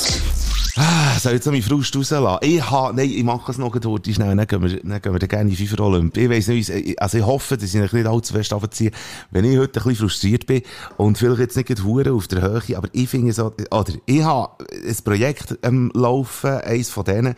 [0.78, 2.38] Ah, soll ich jetzt noch meinen Frust rauslassen?
[2.42, 5.20] Ich ha, nein, ich mache es noch dort schnell, dann gehen wir, dann gehen wir
[5.20, 6.18] dann gerne in FIFA Olymp.
[6.18, 8.92] Ich weiss nicht, also ich hoffe, dass ich mich nicht allzu fest runterziehe,
[9.32, 10.64] wenn ich heute ein bisschen frustriert bin
[10.98, 14.66] und vielleicht jetzt nicht hure auf der Höhe, aber ich finde so, oder ich habe
[14.70, 17.36] ein Projekt ähm, laufen, eins von denen,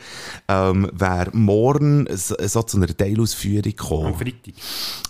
[0.47, 4.07] ähm, wäre morgen so, so zu einer Teilausführung kommen.
[4.07, 4.53] Am Freitag.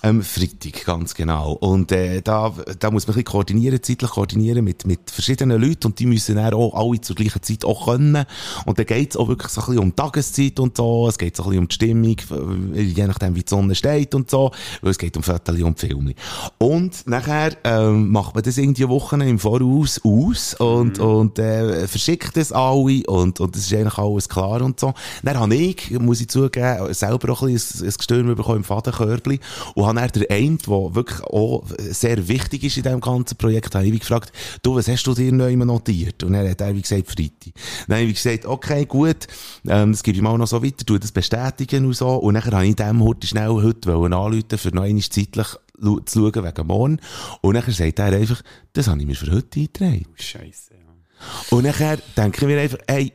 [0.02, 1.54] Am Freitag, ganz genau.
[1.54, 5.88] Und äh, da, da muss man ein bisschen koordinieren, zeitlich koordinieren mit, mit verschiedenen Leuten
[5.88, 8.17] und die müssen dann auch alle zur gleichen Zeit auch können.
[8.66, 11.36] Und dann geht's auch wirklich so ein bisschen um die Tageszeit und so, es geht
[11.36, 14.52] so ein bisschen um die Stimmung, äh, je nachdem wie die Sonne steht und so,
[14.82, 16.14] weil es geht um Fotos und Filme.
[16.58, 22.38] Und nachher ähm, macht man das irgendwie Wochen im Voraus aus und, und äh, verschickt
[22.38, 24.94] es alle und, und das ist eigentlich alles klar und so.
[25.24, 28.64] Dann habe ich, muss ich zugeben, selber auch ein bisschen ein, ein Gestürm bekommen im
[28.64, 29.40] Fadenkörbli
[29.76, 33.76] und habe dann der eine, der wirklich auch sehr wichtig ist in diesem ganzen Projekt,
[33.76, 36.24] habe ich gefragt, du, was hast du dir neu notiert?
[36.24, 37.54] Und er hat er wie gesagt, Freitag.
[37.88, 39.28] Dann habe ich gesagt, okay, gut,
[39.68, 42.10] ähm, das gebe ich mal noch so weiter, tu das bestätigen und so.
[42.10, 45.48] Und dann habe ich dem heute schnell heute anrufen, für noch einmal zeitlich
[45.80, 47.00] zu schauen wegen morgen.
[47.42, 48.42] Und dann sagt er einfach,
[48.74, 50.06] das habe ich mir für heute eingetragen.
[50.16, 51.56] Scheiße, ja.
[51.56, 53.14] Und nachher denke ich mir einfach, ey,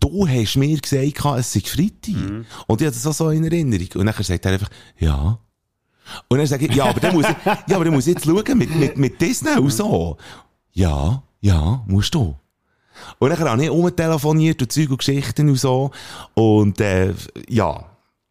[0.00, 2.46] du hast mir gesagt, es sei Freitag.
[2.66, 3.88] Und ich habe das auch so in Erinnerung.
[3.96, 5.38] Und nachher sagt er einfach, ja.
[6.28, 8.24] Und dann sage ich, ja, aber dann muss ich, ja, aber dann muss ich jetzt
[8.24, 10.16] schauen mit, mit, mit Disney und so.
[10.72, 12.36] Ja, ja, musst du.
[13.18, 15.90] Und dann habe ich umtelefoniert und Zeug und Geschichten und so.
[16.34, 17.14] Und, äh,
[17.48, 17.84] ja.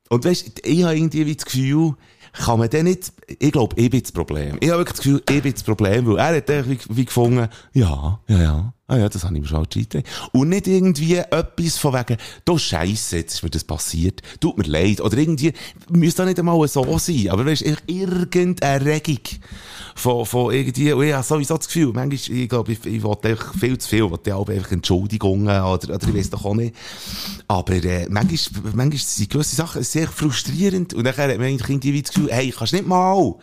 [0.10, 1.95] Und weißt, ich habe irgendwie wie das Gefühl,
[2.34, 4.58] kann man denn nicht, ich glaube, ich bin das Problem.
[4.60, 7.06] Ich habe wirklich das Gefühl, ich bin das Problem, weil er hat eigentlich wie, wie
[7.06, 10.04] gefunden, ja, ja, ja, ah ja, das habe ich mir schon eingetragen.
[10.34, 14.66] Und nicht irgendwie etwas von wegen, du Scheisse, jetzt ist mir das passiert, tut mir
[14.66, 15.00] leid.
[15.00, 15.54] Oder irgendwie,
[15.90, 19.20] müsste auch nicht einmal so sein, aber weißt, irgendeine Regung
[19.96, 23.54] von, von irgendwie, ich habe sowieso das Gefühl, manchmal, ich glaube, ich, ich wollte einfach
[23.56, 26.76] viel zu viel, wollte auch einfach Entschuldigungen, oder, oder ich weiß doch auch nicht.
[27.48, 32.02] Aber, äh, manchmal, manchmal sind gewisse Sachen sehr frustrierend, und dann hat man irgendwie wie
[32.02, 33.36] das Gefühl, hey, kannst nicht mal,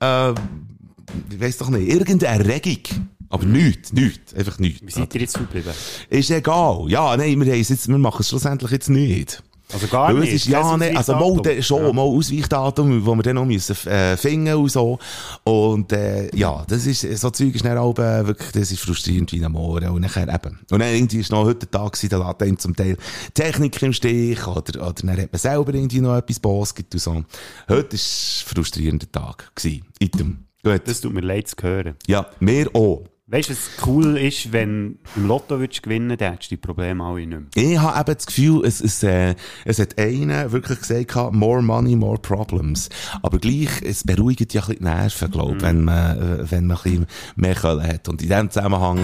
[0.00, 3.13] äh, ich weiss doch nicht, irgendeine Regung.
[3.34, 4.80] Aber nichts, nichts, einfach nichts.
[4.86, 5.72] Wie seid ihr jetzt verblieben?
[6.08, 6.84] Ist egal.
[6.86, 9.42] Ja, nein, wir, jetzt, wir machen es schlussendlich jetzt nicht.
[9.72, 10.34] Also gar Weil nicht?
[10.34, 11.92] Ist, ja, nee, also mal, de, schon, Ja.
[11.92, 15.00] mal Ausweichdatum, wo wir dann noch müssen, äh, finden und so.
[15.42, 19.32] Und, äh, ja, das ist, so Zeug ist dann auch, äh, wirklich, das ist frustrierend
[19.32, 19.88] wie am Morgen.
[19.88, 20.60] Und nachher eben.
[20.70, 22.96] Und dann irgendwie ist noch heute der Tag gewesen, da lässt einem zum Teil
[23.32, 27.24] Technik im Stich, oder, oder dann hat man selber irgendwie noch etwas bosget und so.
[27.68, 29.86] Heute ist ein frustrierender Tag gewesen.
[29.98, 30.44] Item.
[30.62, 30.82] Gut.
[30.86, 31.96] Das tut mir leid zu hören.
[32.06, 33.02] Ja, mehr auch.
[33.26, 36.60] Weißt du, was cool ist, wenn du im Lotto würdest gewinnen dann hättest du die
[36.60, 37.42] Probleme alle nicht mehr.
[37.54, 39.34] Ich habe eben das Gefühl, es, es, äh,
[39.64, 42.90] es hat einer wirklich gesagt, more money, more problems.
[43.22, 46.66] Aber gleich, es beruhigt ja ein bisschen die Nerven, glaube ich, wenn man, äh, wenn
[46.66, 47.06] man ein bisschen
[47.36, 48.06] mehr Können hat.
[48.10, 48.98] Und in diesem Zusammenhang,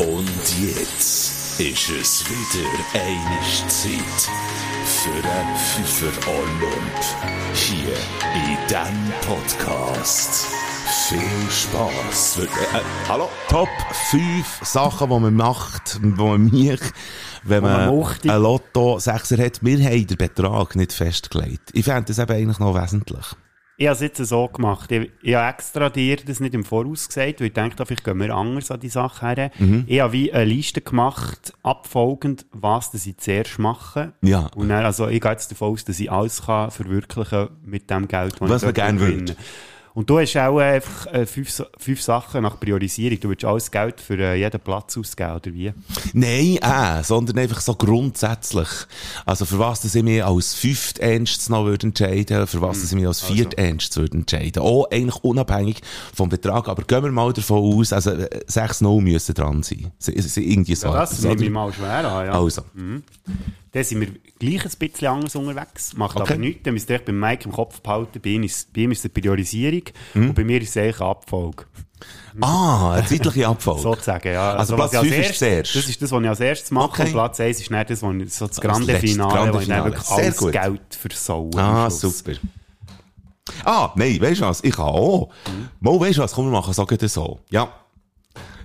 [0.00, 4.30] Und jetzt ist es wieder eine Zeit
[4.84, 7.54] für ein Pfeifer Olymp.
[7.54, 7.96] Hier
[8.34, 10.46] in diesem Podcast.
[11.08, 12.36] Viel Spass.
[12.40, 13.28] äh, hallo?
[13.48, 13.68] Top
[14.10, 16.80] 5 Sachen, die man macht, die man mich,
[17.44, 19.64] wenn Wo man man ein Lotto 6er hat.
[19.64, 21.70] Wir haben den Betrag nicht festgelegt.
[21.74, 23.24] Ich fände das eben eigentlich noch wesentlich.
[23.76, 24.90] Ich habe es jetzt so gemacht.
[24.90, 28.18] Ich, ich habe extra dir das nicht im Voraus gesagt, weil ich dachte, vielleicht gehen
[28.18, 29.50] wir anders an die Sache her.
[29.60, 29.84] Mhm.
[29.86, 34.14] Ich habe wie eine Liste gemacht, abfolgend, was das ich zuerst mache.
[34.22, 34.50] Ja.
[34.56, 38.08] Und dann, also ich gehe jetzt davon aus, dass ich alles kann verwirklichen mit dem
[38.08, 39.20] Geld, das Was ich gerne gewinne.
[39.20, 39.36] würde.
[39.96, 43.18] Und du hast auch einfach äh, fünf, fünf Sachen nach Priorisierung.
[43.18, 45.72] Du willst alles Geld für äh, jeden Platz ausgeben, oder wie?
[46.12, 48.68] Nein, äh, sondern einfach so grundsätzlich.
[49.24, 52.96] Also für was dass ich mich als Fünfternstes noch würde entscheiden, für was dass ich
[52.96, 54.62] mich als Vierternstes würde entscheiden.
[54.62, 55.80] Auch eigentlich unabhängig
[56.14, 59.92] vom Betrag, aber gehen wir mal davon aus, also äh, 6-0 müssen dran sein.
[59.98, 60.88] Sie- sie- Irgendwie so.
[60.88, 62.32] Ja, das nehme ich mal schwer an, ja.
[62.32, 62.62] Also.
[63.76, 64.08] Dann sind wir
[64.38, 65.92] gleich ein bisschen anders unterwegs.
[65.94, 66.32] Macht Okay.
[66.32, 66.62] aber nichts.
[66.62, 68.20] Dann müsst ihr beim Mike im Kopf behalten.
[68.22, 69.82] Bei ihm ist, bei ihm ist es eine Priorisierung
[70.14, 70.28] Mhm.
[70.30, 71.64] und bei mir ist es eigentlich eine Abfolge.
[72.40, 73.80] Ah, eine zeitliche Abfolge.
[73.82, 74.54] Sozusagen, ja.
[74.54, 75.74] Also was Platz ich als fünf ist zuerst.
[75.76, 76.88] Das ist das, was ich als erstes mache.
[76.88, 77.02] Okay.
[77.04, 79.52] Und Platz 1 ist dann das, was ich, so das Das grande letzte, Finale, grande
[79.54, 79.84] wo ich Finale.
[79.84, 80.52] wirklich Sehr alles gut.
[80.52, 81.50] Geld versaue.
[81.56, 82.32] Ah, super.
[83.64, 84.64] Ah, nein, weißt du was?
[84.64, 85.30] Ich kann auch.
[85.80, 86.32] Mal, weißt du was?
[86.32, 87.40] Komm, wir machen es so.
[87.50, 87.68] Ja.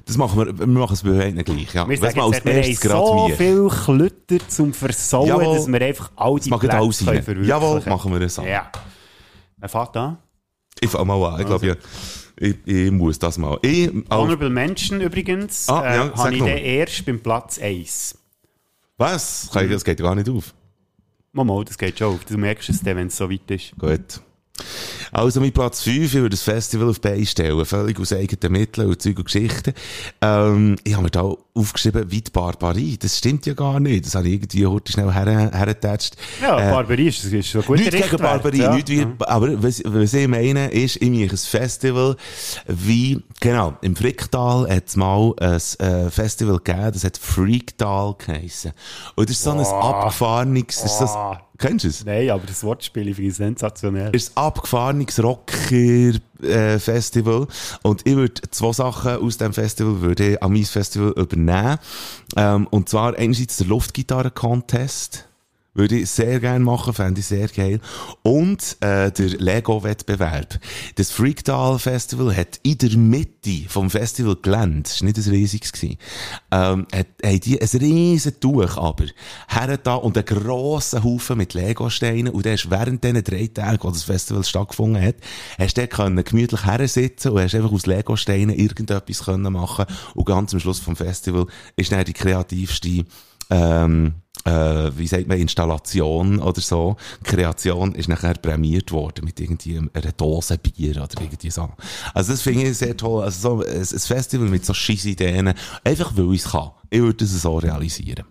[0.05, 1.87] Das machen wir, wir machen es bei beiden gleich, ja.
[1.87, 3.33] Wir sagen jetzt, wir haben so wie.
[3.33, 5.55] viel Klütter zum Versauen, Jawohl.
[5.55, 8.41] dass wir einfach all die nicht alles Plätze können verwirklichen Jawohl, machen wir es so.
[8.43, 8.71] Ja.
[9.57, 10.17] Wer fährt an?
[10.79, 11.39] Ich fange mal an.
[11.39, 11.75] Ich glaube, ja,
[12.37, 13.59] ich, ich muss das mal.
[13.61, 18.17] Ich, Honorable Mention übrigens, Ah, äh, ja, sag habe ich den erst beim Platz 1.
[18.97, 19.49] was?
[19.53, 20.53] Das geht gar nicht auf.
[21.33, 22.25] Mal, das geht schon auf.
[22.25, 23.77] Du merkst es dann, wenn es so weit ist.
[23.77, 24.21] Gut.
[25.11, 28.51] Also mit Platz 5, ich würde das Festival auf die Beine stellen, völlig aus eigenen
[28.53, 29.73] Mitteln und Zeug und Geschichten.
[30.21, 32.97] Ähm, ich habe mir da aufgeschrieben, wie die Barbarie.
[32.97, 34.05] Das stimmt ja gar nicht.
[34.05, 36.15] Das habe ich irgendwie heute schnell her, hergetatscht.
[36.41, 38.73] Ja, Äh, Barbarie ist, ist so gut Nicht gegen Barbarie, ja.
[38.73, 42.15] nicht wie, aber was, was ich meine, ist, ich meine ein Festival
[42.67, 48.71] wie, genau, im Fricktal hat es mal ein äh, Festival gegeben, das hat Freaktal geheissen.
[49.15, 51.17] Und das ist so ein abgefahrenes, das ist.
[51.61, 52.03] Kennst du es?
[52.03, 54.13] Nein, aber das Wortspiel finde ich sensationell.
[54.13, 57.47] ist ein abgefahrenes Rocker-Festival.
[57.83, 61.77] und ich würde zwei Sachen aus dem Festival würde an mein Festival übernehmen.
[62.35, 65.29] Ähm, und zwar einerseits der Luftgitarren-Contest.
[65.73, 67.79] Würde ich sehr gerne machen, fände ich sehr geil.
[68.23, 70.59] Und äh, der Lego-Wettbewerb.
[70.95, 75.71] Das Freaktal Festival hat in der Mitte vom Festival Gelände, das war nicht ein riesiges,
[75.71, 75.97] gewesen,
[76.51, 79.05] ähm, hat, haben die ein riesen Tuch aber
[79.47, 83.79] her da und einen grossen Haufen mit Lego-Steinen und dann hast während diesen drei Tagen,
[83.81, 85.15] wo das Festival stattgefunden hat,
[85.57, 90.25] hast du können gemütlich her sitzen und hast einfach aus Lego-Steinen irgendetwas können machen und
[90.25, 91.45] ganz am Schluss vom Festival
[91.77, 93.05] ist dann die kreativste
[93.49, 99.77] ähm, äh, wie sagt man, Installation oder so, Kreation ist nachher prämiert worden mit irgendwie
[99.77, 101.69] einer Dose Bier oder irgendwie so.
[102.13, 103.23] Also das finde ich sehr toll.
[103.23, 106.71] Also so ein, ein Festival mit so scheiß Ideen, einfach weil ich es kann.
[106.89, 108.25] Ich würde das so realisieren.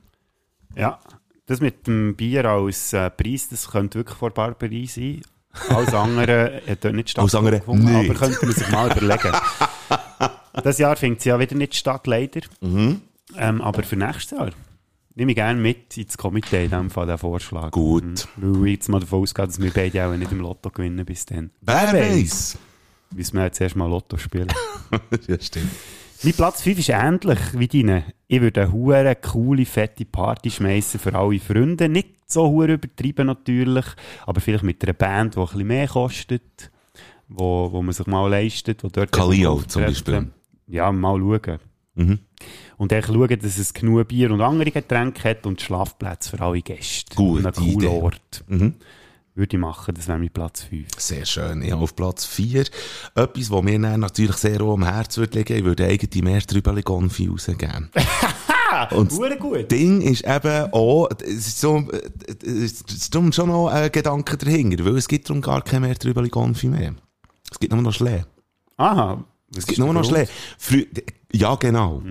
[0.76, 0.98] Ja,
[1.46, 5.22] das mit dem Bier als äh, Preis, das könnte wirklich vor Barbarie sein.
[5.68, 9.32] Alles andere hat dort nicht stattgefunden, aber könnte man sich mal überlegen.
[10.64, 12.40] Das Jahr findet sie ja wieder nicht statt, leider.
[12.60, 13.02] Mhm.
[13.36, 14.50] Ähm, aber für nächstes Jahr
[15.20, 17.70] nehme ich gerne mit ins Komitee, in dem Fall, den Vorschlag.
[17.72, 18.26] Gut.
[18.36, 18.62] Mhm.
[18.62, 21.26] Weil ich jetzt mal davon ausgehe, dass wir beide auch nicht im Lotto gewinnen bis
[21.26, 21.50] dann.
[21.60, 22.56] Wer weiß?
[23.14, 24.48] Müssen wir jetzt erst mal Lotto spielen.
[25.28, 25.70] ja, stimmt.
[26.22, 28.04] Mein Platz 5 ist ähnlich wie deine.
[28.28, 31.90] Ich würde eine hure coole, fette Party schmeißen für alle Freunde.
[31.90, 33.84] Nicht so hure übertrieben natürlich,
[34.24, 36.70] aber vielleicht mit einer Band, die ein bisschen mehr kostet,
[37.28, 38.82] wo, wo man sich mal leistet.
[38.84, 39.82] Wo dort Kalio zum.
[39.82, 40.30] Beispiel.
[40.66, 41.58] Ja, mal schauen.
[41.94, 42.20] Mhm.
[42.76, 46.62] Und dann schauen, dass es genug Bier und andere Getränke hat und Schlafplätze für alle
[46.62, 47.14] Gäste.
[47.14, 48.02] Gute An einem coolen Idee.
[48.02, 48.44] Ort.
[48.46, 48.74] Mhm.
[49.34, 50.88] Würde ich machen, das wäre mein Platz 5.
[50.98, 51.62] Sehr schön.
[51.62, 52.64] Ich habe auf Platz 4
[53.14, 55.56] etwas, was mir natürlich sehr auch am Herz würde liegen.
[55.56, 57.90] Ich würde eigentlich mehr Trübeli Gonfi rausgeben.
[58.90, 59.56] Und gut.
[59.56, 61.88] das Ding ist eben auch, es ist, so,
[62.44, 66.28] es ist schon noch ein Gedanke dahinter, weil es gibt darum gar kein mehr Trübeli
[66.28, 66.94] Gonfi mehr.
[67.50, 68.24] Es gibt nur noch Schlee.
[68.76, 69.24] Aha.
[69.56, 70.26] Es gibt nur noch Schlee.
[70.58, 70.86] Frü
[71.32, 72.02] ja, genau.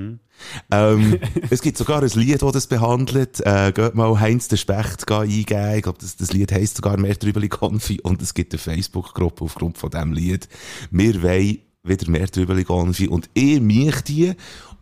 [0.72, 3.40] Ähm, es gibt sogar ein Lied, das das behandelt.
[3.46, 5.76] Äh, geht mal Heinz der Specht eingeben.
[5.76, 8.00] Ich glaube, das, das Lied heisst sogar mehr Trübeli Konfi.
[8.02, 10.48] Und es gibt eine Facebook-Gruppe aufgrund von diesem Lied.
[10.92, 13.08] Wir wollen wieder mehr Trübeli Konfi.
[13.08, 14.34] Und ich mich die.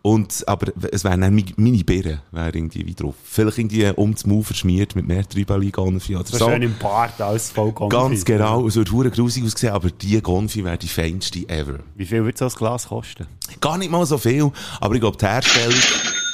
[0.08, 3.14] Und, aber es wären dann meine Birnen, wäre irgendwie wie drauf.
[3.22, 7.20] Vielleicht irgendwie um das Maul verschmiert mit mehr Trübeli Konfi oder So schön im Bart,
[7.20, 7.94] alles voll Konfi.
[7.94, 8.66] Ganz genau.
[8.66, 11.80] Es würde hure grusig aussehen, aber die Konfi wäre die feinste ever.
[11.94, 13.26] Wie viel wird so ein Glas kosten?
[13.60, 15.80] Gar nicht mal so viel, aber ich glaube, die Herstellung,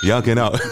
[0.03, 0.57] ja, genau.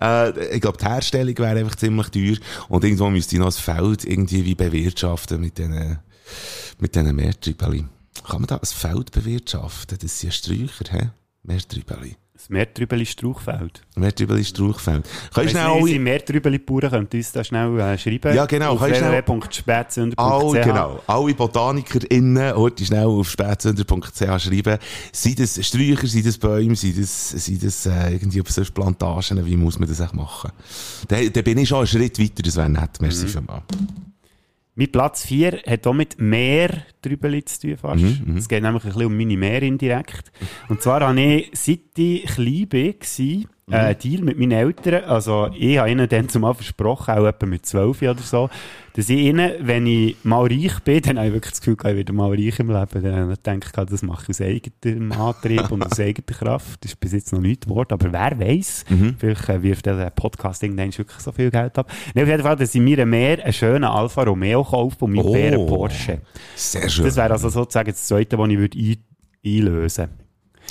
[0.00, 2.36] Äh, ich glaube, die Herstellung wäre einfach ziemlich teuer
[2.68, 5.98] und irgendwo müsste ich noch das Feld irgendwie wie bewirtschaften mit diesen,
[6.78, 7.86] mit diesen Meertrübeli.
[8.24, 9.98] Kann man da ein Feld bewirtschaften?
[10.00, 11.08] Das sind ja Sträucher, hä?
[11.48, 12.14] Meertrübeli.
[12.34, 13.82] Das Meertrübeli Strauchfeld.
[13.96, 15.08] Meertrübeli Strauchfeld.
[15.34, 15.84] Kannst du alle...
[15.86, 18.32] Sie Meertrübeli-Bauern können uns da schnell äh, schreiben.
[18.34, 18.74] Ja, genau.
[18.74, 20.18] Auf www.spätzünder.ch.
[20.18, 21.00] Alle, genau.
[21.06, 24.78] Alle BotanikerInnen, heute schnell auf spätzünder.ch schreiben.
[25.10, 29.44] Sind das Sträucher, sind das Bäume, sind das, sind das, äh, irgendwie auf solche Plantagen?
[29.44, 30.52] Wie muss man das echt machen?
[31.08, 33.00] Da, da bin ich schon einen Schritt weiter, das wäre nett.
[33.00, 33.28] Merci Mhm.
[33.30, 33.62] vielmals.
[34.78, 36.70] Mein Platz 4 hat auch mit Meer
[37.02, 38.00] Trübeli zu tun fast.
[38.00, 40.30] Mhm, Es geht nämlich ein bisschen um meine Meer indirekt.
[40.68, 43.74] Und zwar habe ich, seit ich klein gsi, Mhm.
[43.74, 45.04] äh, einen Deal mit meinen Eltern.
[45.04, 48.50] Also ich habe ihnen dann zumal versprochen, auch etwa mit 12 oder so,
[48.94, 51.84] dass ich ihnen, wenn ich mal reich bin, dann habe ich wirklich das Gefühl, ich
[51.96, 53.02] werde mal reich im Leben.
[53.02, 56.82] Dann denke ich, gehabt, das mache ich aus eigenem Antrieb und aus eigener Kraft.
[56.84, 59.14] Das ist bis jetzt noch nicht geworden, aber wer weiß, Mhm.
[59.18, 61.90] vielleicht äh, wirft der Podcast irgendwann wirklich so viel Geld ab.
[62.14, 65.26] Nee, auf jeden Fall, dass ich mir mehr einen schönen Alfa Romeo kaufe und meinen
[65.26, 65.32] Oh.
[65.32, 66.20] Bären Porsche.
[66.56, 67.04] Sehr schön.
[67.04, 68.96] Das wäre also sozusagen das Zweite, was ich würde ein
[69.46, 70.17] einlösen würde.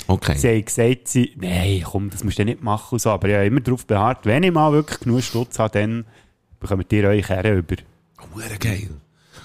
[0.08, 0.36] Okay.
[0.38, 3.10] Sie haben gesagt, sie, nein, komm, das musst du nicht machen und so.
[3.10, 6.06] Aber ich habe immer darauf beharrt, wenn ich mal wirklich genug Stutz habe, dann
[6.58, 7.76] bekommt ihr euch Herren über.
[8.34, 8.88] Hure geil.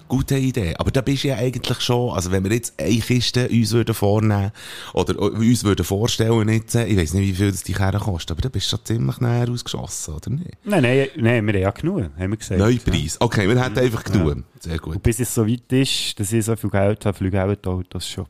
[0.08, 0.74] Gute Idee.
[0.78, 3.94] Aber da bist du ja eigentlich schon, also wenn wir jetzt eine Kiste uns würden
[3.94, 4.52] vornehmen,
[4.94, 8.42] oder uns würden vorstellen jetzt, ich weiß nicht, wie viel das die Kerne kostet, aber
[8.42, 10.52] da bist du schon ziemlich näher ausgeschossen, oder nicht?
[10.64, 12.60] Nein, nein, nein, wir haben ja genug, haben wir gesagt.
[12.60, 13.20] Neupreis.
[13.20, 14.44] Okay, wir hätten einfach genug.
[14.60, 14.96] Sehr gut.
[14.96, 17.56] Und bis es so weit ist, dass ich so viel Geld habe, fliege ich auch
[17.56, 18.26] die Autos schon.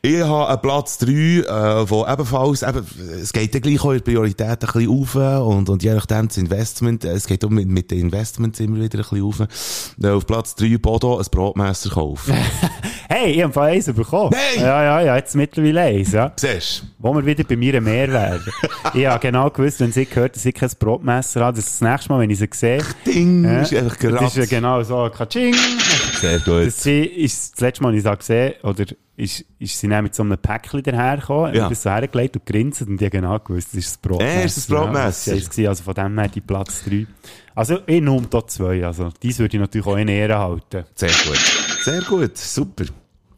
[0.00, 2.86] Ich habe einen Platz 3, äh, wo ebenfalls, eben,
[3.20, 6.36] es geht ja gleich auch in Priorität ein bisschen auf und, und je nachdem das
[6.36, 9.40] Investment, äh, es geht auch mit, mit den Investments immer wieder ein bisschen auf.
[10.00, 12.34] Äh, auf Platz 3 Bodo ein Brotmesser kaufen.
[13.10, 14.30] Hey, ich habe von eins bekommen.
[14.32, 14.62] Nein!
[14.66, 16.30] Ja, ja, ja, jetzt mittlerweile eins, ja.
[16.36, 18.44] Siehst Wo wir wieder bei mir Meer wären.
[18.94, 22.12] ich habe genau gewusst, wenn sie gehört, dass ich kein Brotmesser habe, dass das nächste
[22.12, 23.62] Mal, wenn ich sie sehe, Ding, Ja.
[23.62, 25.54] ist einfach das ist ja genau so, Katsching.
[26.20, 26.66] Sehr gut.
[26.66, 28.84] Das ist das letzte Mal, als ich sie gesehen oder
[29.18, 31.68] ist, ist sie dann mit so einem Päckchen dahergekommen, Ja.
[31.68, 34.40] das so hergelegt und grinst und die genau gewusst, das ist das Brotmesser.
[34.40, 35.34] Äh, ist das Brotmesser?
[35.34, 37.06] Ja, das war also von dem her die Platz 3.
[37.54, 40.84] Also ich nehme da zwei, also dies würde ich natürlich auch in Ehre halten.
[40.94, 41.38] Sehr gut.
[41.84, 42.84] Sehr gut, super.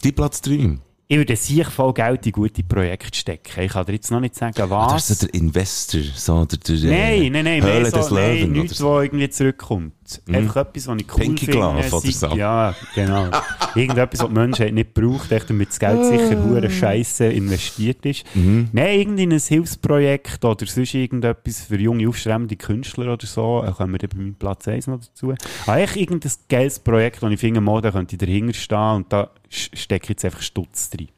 [0.04, 0.78] Die Platz 3.
[1.08, 3.60] Ich würde sicher voll Geld in gute Projekte stecken.
[3.62, 5.10] Ich kann dir jetzt noch nicht sagen, Das was.
[5.10, 8.52] ist so der Investor, so der, der Nein, nein, nein, Höhle des so, nein, Löwen
[8.52, 8.94] nichts, so.
[8.94, 9.92] was irgendwie zurückkommt.
[10.32, 11.58] Einfach etwas, was ich cool Pinky finde.
[11.58, 12.26] Glove oder so.
[12.28, 13.28] Ja, genau.
[13.74, 18.24] Irgendetwas, was die Menschheit nicht braucht, echt, damit das Geld sicher hure Scheiße investiert ist.
[18.34, 18.68] Mhm.
[18.72, 23.62] Nein, irgendwie ein Hilfsprojekt oder sonst irgendetwas für junge, aufstrebende Künstler oder so.
[23.64, 25.34] Da kommen wir dann bei meinem Platz 1 noch dazu.
[25.66, 29.12] Aber echt irgendein geiles Projekt, wo ich finde, mal, da könnte ich dahinter stehen und
[29.12, 31.08] da stecke ich jetzt einfach Stutz drin.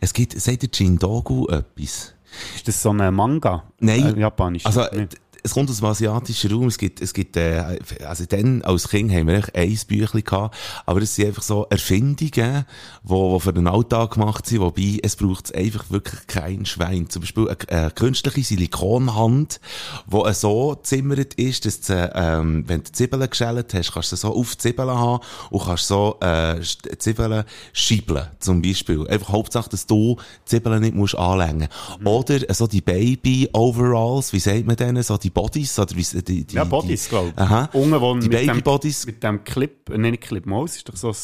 [0.00, 2.14] Es gibt, sagt der Jindogu etwas?
[2.56, 3.64] Ist das so ein Manga?
[3.80, 4.16] Nein.
[4.16, 4.64] Äh, Japanisch?
[4.64, 5.06] Also, Nee.
[5.42, 6.68] Es kommt aus dem asiatischen Raum.
[6.68, 10.56] Es gibt, es gibt, äh, also dann, als Kind haben wir echt ein Büchlein gehabt.
[10.86, 12.64] Aber das sind einfach so Erfindungen,
[13.02, 14.60] die, die für den Alltag gemacht sind.
[14.60, 17.08] Wobei, es braucht einfach wirklich kein Schwein.
[17.10, 19.60] Zum Beispiel eine, eine künstliche Silikonhand,
[20.06, 24.20] die so gezimmert ist, dass du, ähm, wenn du Zwiebeln geschält hast, kannst du sie
[24.20, 26.60] so auf die Zwiebeln haben und kannst so, äh,
[26.98, 29.08] Zwiebeln schiebeln, zum Beispiel.
[29.08, 31.68] Einfach Hauptsache, dass du die Zwiebeln nicht musst anlängen.
[32.04, 35.02] Oder äh, so die Baby-Overalls, wie sagt man denen?
[35.02, 37.74] So die Bodies, oder wie, die, die, Ja, Bodies, die, glaube ich.
[37.74, 39.06] Unten, wo Die mit dem- Baby-Bodies.
[39.06, 41.14] Mit dem Clip, äh, nicht Clip, Maus ist doch so, ein,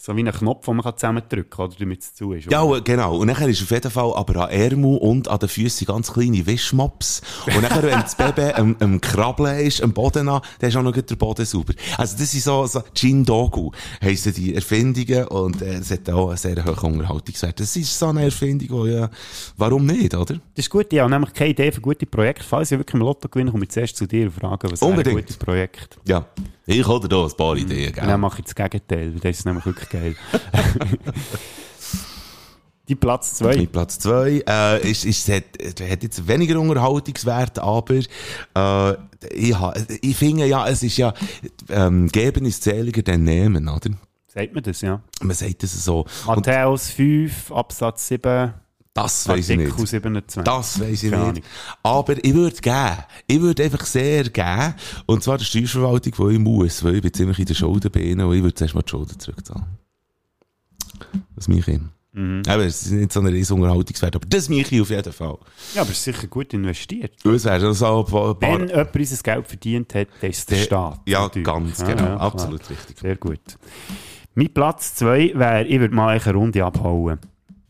[0.00, 2.50] so wie ein Knopf, den man zusammendrücken kann, oder damit es zu ist.
[2.50, 2.78] Ja, oder?
[2.78, 3.16] äh, genau.
[3.18, 6.46] Und nachher ist auf jeden Fall aber an Ärmel und an den Füßen ganz kleine
[6.46, 7.20] Wischmops.
[7.46, 10.82] Und nachher, wenn das Baby am, am Krabbeln ist, am Boden an, dann ist auch
[10.82, 11.74] noch der Boden sauber.
[11.96, 16.36] Also das ist so, so Jindogu heissen die Erfindungen und äh, es hat auch einen
[16.36, 17.58] sehr hohen Unterhaltungswert.
[17.58, 19.10] Das ist so eine Erfindung, wo ja,
[19.56, 20.34] warum nicht, oder?
[20.54, 22.44] Das ist gut, ich habe nämlich keine Idee für gute Projekte.
[22.44, 24.92] Falls ich wirklich im Lotto gewinne, komme ich zuerst zu dir und frage, was wäre
[24.92, 25.98] ein gutes Projekt.
[26.06, 26.24] Ja.
[26.70, 28.18] Ich habe da ein paar Ideen, Und dann gell?
[28.18, 30.14] mache ich das Gegenteil, weil das ist nämlich wirklich geil.
[32.88, 33.56] die Platz 2.
[33.56, 38.94] Mit Platz 2 äh, ist, ist, hat, hat jetzt weniger Unterhaltungswert, aber äh,
[39.32, 41.14] ich, ha, ich finde ja, es ist ja,
[41.70, 43.88] ähm, geben ist zähliger denn nehmen, oder?
[44.26, 45.00] Sagt man das, ja?
[45.22, 46.04] Man sagt das so.
[46.26, 48.52] Matthäus 5, Absatz 7,
[49.02, 49.76] das weiß ich nicht.
[49.76, 50.42] 27.
[50.44, 51.46] Das weiß ich Keine nicht.
[51.82, 52.96] Aber ich würde geben.
[53.26, 54.74] Ich würde einfach sehr geben.
[55.06, 58.20] Und zwar der Steuerverwaltung, wo ich muss, weil ich bin ziemlich in der Schulden bin
[58.20, 59.64] und ich würde zuerst mal die Schulden zurückzahlen.
[61.36, 61.80] Das mache ich.
[62.12, 62.42] Mhm.
[62.48, 65.38] Aber es ist nicht so ein riesen Unterhaltungswert, aber das mache ich auf jeden Fall.
[65.74, 67.12] Ja, aber es ist sicher gut investiert.
[67.24, 68.40] Es wäre schon so ein paar...
[68.40, 71.00] Wenn jemand unser Geld verdient hat, dann ist es der Der- Staat.
[71.06, 71.46] ja, natürlich.
[71.46, 71.94] ganz genau.
[71.96, 72.20] klar.
[72.20, 72.98] Absolut richtig.
[72.98, 73.40] Sehr gut.
[74.34, 77.18] Mein Platz 2 wäre, ich würde mal eine Runde abhauen.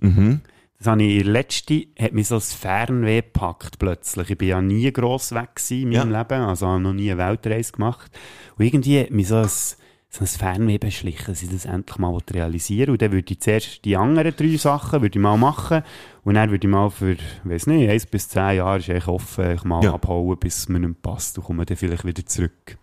[0.01, 0.41] Mhm.
[0.79, 4.31] Das habe ich, letzte hat mich so das Fernweh gepackt plötzlich.
[4.31, 7.73] Ich bin ja nie gross weg in meinem Leben, also habe noch nie eine Weltreise
[7.73, 8.11] gemacht.
[8.57, 12.17] Und irgendwie hat mich so ein, so ein Fernweh beschlichen, dass ich das endlich mal
[12.33, 12.91] realisieren.
[12.91, 15.83] Und dann würde ich zuerst die anderen drei Sachen würde ich mal machen
[16.23, 19.51] und dann würde ich mal für, weiß nicht, eins bis zehn Jahre ist eigentlich offen,
[19.57, 19.95] ich mal Ja.
[19.95, 22.79] abhauen, bis es mir nicht passt und komme dann vielleicht wieder zurück.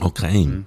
[0.00, 0.46] Okay.
[0.46, 0.66] Mhm.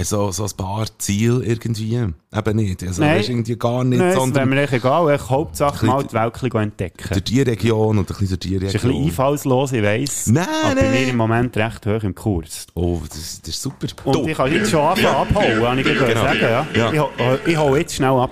[0.00, 1.92] So, so ein paar Ziele irgendwie.
[1.94, 2.82] Eben nicht.
[2.82, 3.18] Also, Nein.
[3.18, 5.14] weisst, irgendwie gar nicht, Nein, das wäre sondern mir egal.
[5.14, 7.08] Ich Hauptsache mal die Welt entdecken.
[7.10, 9.04] durch die Region und ein bisschen durch die Das ist ein Region.
[9.04, 10.26] bisschen einfallslos, ich weiss.
[10.28, 10.92] Nein, aber bei nein.
[10.92, 12.66] mir im Moment recht hoch im Kurs.
[12.74, 13.86] Oh, das, das ist super.
[14.04, 16.06] Und Du, ich kann jetzt schon anfangen abhauen, habe ich Genau.
[16.22, 16.38] sagen.
[16.40, 16.66] Ja.
[16.74, 17.08] Ja.
[17.44, 18.30] Ich, ich hau jetzt schnell ab.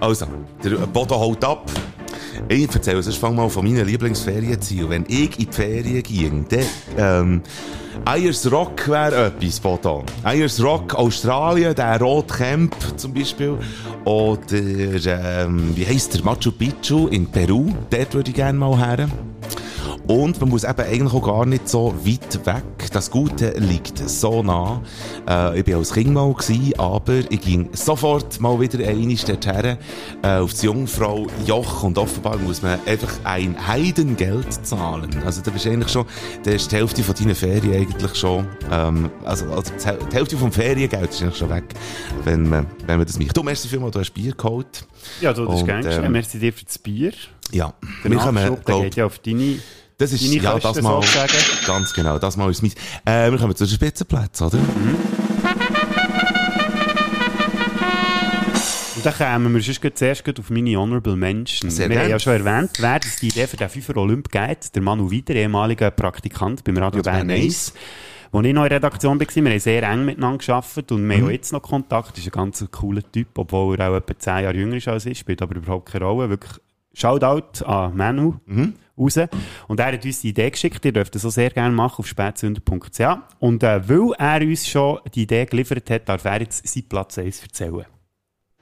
[0.00, 0.26] Also,
[0.64, 1.70] der Boden haut ab.
[2.48, 4.90] Ich erzähle sonst fang mal von meinen Lieblingsferienzielen.
[4.90, 6.64] Wenn ich in die Ferien ging, dann,
[6.98, 7.42] ähm,
[8.04, 10.04] Ayers Rock wäre etwas, Bodo.
[10.22, 13.56] Ayers Rock, Australien, der Rote Camp zum Beispiel.
[14.04, 16.24] Oder, ähm, wie heisst der?
[16.24, 17.70] Machu Picchu in Peru.
[17.90, 19.08] Dort würde ich gerne mal her.
[20.06, 22.90] Und man muss eben eigentlich auch gar nicht so weit weg.
[22.92, 24.80] Das Gute liegt so nah.
[25.28, 29.78] Äh, ich war als Kind mal, gewesen, aber ich ging sofort mal wieder einmal dorthin,
[30.22, 31.82] äh, auf das Jungfrau Joch.
[31.82, 35.10] Und offenbar muss man einfach ein Heidengeld zahlen.
[35.24, 36.06] Also da bist du eigentlich schon,
[36.44, 40.16] da ist die Hälfte von deinen Ferien eigentlich schon, ähm, also, also die Häl- die
[40.16, 41.64] Hälfte vom Feriengeld ist eigentlich schon weg,
[42.24, 43.36] wenn man, wenn man das macht.
[43.36, 44.86] Du, merci vielmals, du hast Bier geholt.
[45.20, 46.04] Ja, du, das ist Und, gern geschehen.
[46.04, 47.12] ähm, Merci dir für das Bier.
[47.52, 49.58] Ja, wir kommen, glaub- geht ja auf deine...
[49.98, 51.32] Das ist, Deine ja, Kosten das mal, sozusagen.
[51.66, 52.72] ganz genau, das mal ist mein,
[53.04, 54.58] äh, wir kommen zu den Spitzenplätzen, oder?
[54.58, 54.96] Und
[58.96, 61.70] Und dann kommen wir sonst gleich zuerst gleich auf meine Honorable Menschen.
[61.70, 64.74] Sehr wir haben ja schon erwähnt, wer das die Idee für den Fünfer Olymp geht.
[64.74, 67.72] Der Manu Wieder, ehemaliger Praktikant beim Radio Bern 1.
[68.32, 71.16] Als ich noch in der Redaktion war, wir haben sehr eng miteinander gearbeitet und wir
[71.16, 71.20] Mhm.
[71.22, 72.16] haben auch jetzt noch Kontakt.
[72.18, 75.18] ist ein ganz cooler Typ, obwohl er auch etwa 10 Jahre jünger ist als ich,
[75.18, 76.30] spielt aber überhaupt keine Rolle.
[76.30, 76.52] Wirklich
[76.94, 78.74] Shoutout an Manu Mhm.
[78.98, 79.18] raus.
[79.68, 82.06] Und er hat uns die Idee geschickt, ihr dürft das auch sehr gerne machen auf
[82.06, 83.00] spätsünder.ch.
[83.38, 87.18] Und äh, weil er uns schon die Idee geliefert hat, darf er jetzt seinen Platz
[87.18, 87.86] 1 erzählen.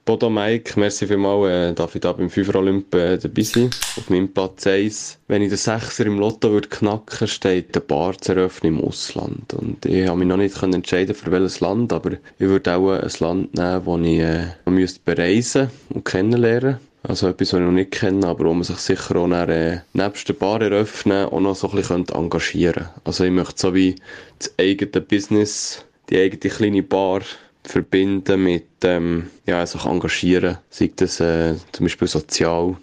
[0.07, 3.71] Bodo Mike, merci vielmals, äh, darf ich da beim 5 Olymp äh, dabei sein.
[3.97, 5.19] Auf meinem Platz 1.
[5.29, 9.53] Wenn ich den Sechser im Lotto würde knacken, steht eine Bar zu eröffnen im Ausland.
[9.55, 12.91] Und ich habe mich noch nicht können entscheiden für welches Land, aber ich würde auch
[12.93, 17.73] ein Land nehmen, das ich äh, müsste bereisen und kennenlernen also etwas, was ich noch
[17.73, 21.41] nicht kenne, aber wo man sich sicher auch dann, äh, nebst der Bar eröffnen auch
[21.41, 23.97] noch so ein bisschen könnte engagieren Also ich möchte so wie
[24.39, 27.23] das eigene Business, die eigene kleine Bar
[27.65, 30.59] verbinden mit ähm, ja, sich engagieren.
[30.71, 32.77] Sei das äh, zum Beispiel sozial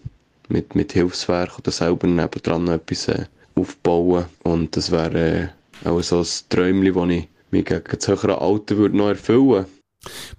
[0.49, 4.25] mit, mit Hilfswerk oder selber nebendran noch etwas äh, aufbauen.
[4.43, 5.51] Und das wäre
[5.85, 9.47] äh, auch so ein Träumchen, das ich mir gegen das höhere Alter würde noch erfüllen
[9.47, 9.76] würde.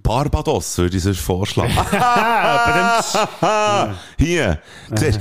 [0.02, 1.72] Barbados würde ich sonst vorschlagen.
[4.18, 4.58] Hier.
[4.94, 5.20] Siehst,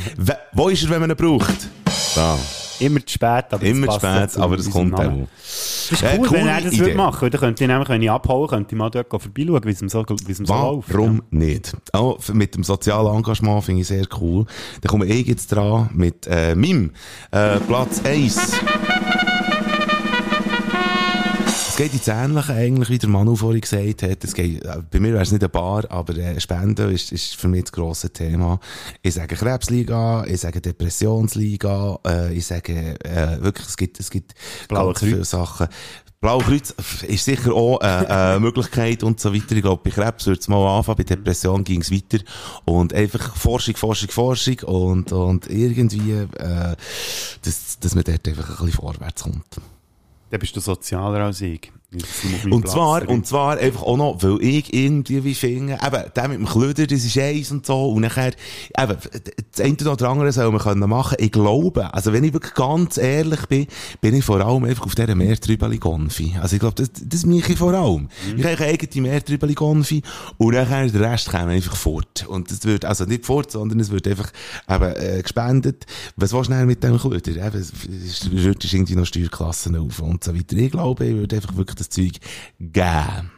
[0.54, 1.68] wo ist er, wenn man ihn braucht?
[2.16, 2.38] Da.
[2.80, 5.02] Immer zu spät, aber Immer zu ja spät, aber das kommt auch.
[5.02, 6.80] Das ist Äh, cool, wenn coole er das Idee.
[6.82, 7.38] würde machen würde.
[7.40, 10.06] Könnte ich nämlich, wenn ich abhauen könnte ich mal dort vorbeischauen, wie es ihm so,
[10.08, 10.94] wie es ihm so läuft.
[10.94, 11.76] Warum nicht?
[11.94, 14.46] Auch mit dem sozialen Engagement finde ich sehr cool.
[14.82, 16.92] Dann komme ich jetzt dran mit äh, meinem
[17.32, 18.52] äh, Platz 1.
[21.78, 24.24] Es geht ins Ähnliche eigentlich, wie der Manu vorhin gesagt hat.
[24.24, 27.36] Es geht, äh, bei mir wäre es nicht eine Bar, aber äh, Spenden ist, ist
[27.36, 28.60] für mich das grosse Thema.
[29.04, 34.34] Ich sage Krebsliga, ich sage Depressionsliga, äh, ich sage äh, wirklich, es gibt, es gibt
[34.68, 35.30] Blaue ganz viele Kreuz.
[35.30, 35.68] Sachen.
[36.20, 36.74] Blaue Kreuz
[37.08, 39.56] ist sicher auch eine, Möglichkeit und so weiter.
[39.56, 42.24] Ich glaube, bei Krebs wird es mal anfangen, bei Depression ging es weiter.
[42.66, 46.76] Und einfach Forschung, Forschung, Forschung und, und irgendwie, äh,
[47.44, 49.46] dass, dass man dort einfach ein bisschen vorwärts kommt.
[50.30, 51.72] Dann bist du sozialer als ich.
[52.50, 53.10] Und zwar, drin.
[53.10, 56.86] und zwar einfach auch noch, weil ich irgendwie wie finde, eben, der mit dem Klöder,
[56.86, 58.34] das ist eins und so, und nachher,
[58.78, 58.98] eben,
[59.52, 61.16] das eine oder andere soll man können machen.
[61.18, 63.68] Ich glaube, also wenn ich wirklich ganz ehrlich bin,
[64.02, 66.36] bin ich vor allem einfach auf dieser Meertrübeli-Gonfi.
[66.42, 68.10] Also ich glaube, das, das mache ich vor allem.
[68.36, 70.02] Ich habe eine eigene Meertrübeli-Gonfi,
[70.38, 72.26] und nachher der Rest kommt einfach fort.
[72.28, 74.34] Und das wird, also nicht fort, sondern es wird einfach,
[74.70, 75.86] eben, äh, gespendet.
[76.18, 77.48] Was willst du mit dem Klöder?
[77.48, 77.72] Eben, es
[78.06, 80.58] es rührst irgendwie noch Steuerklassen auf und so weiter.
[80.58, 82.14] Ich glaube, ich würde einfach wirklich das Zeug
[82.60, 83.32] geben.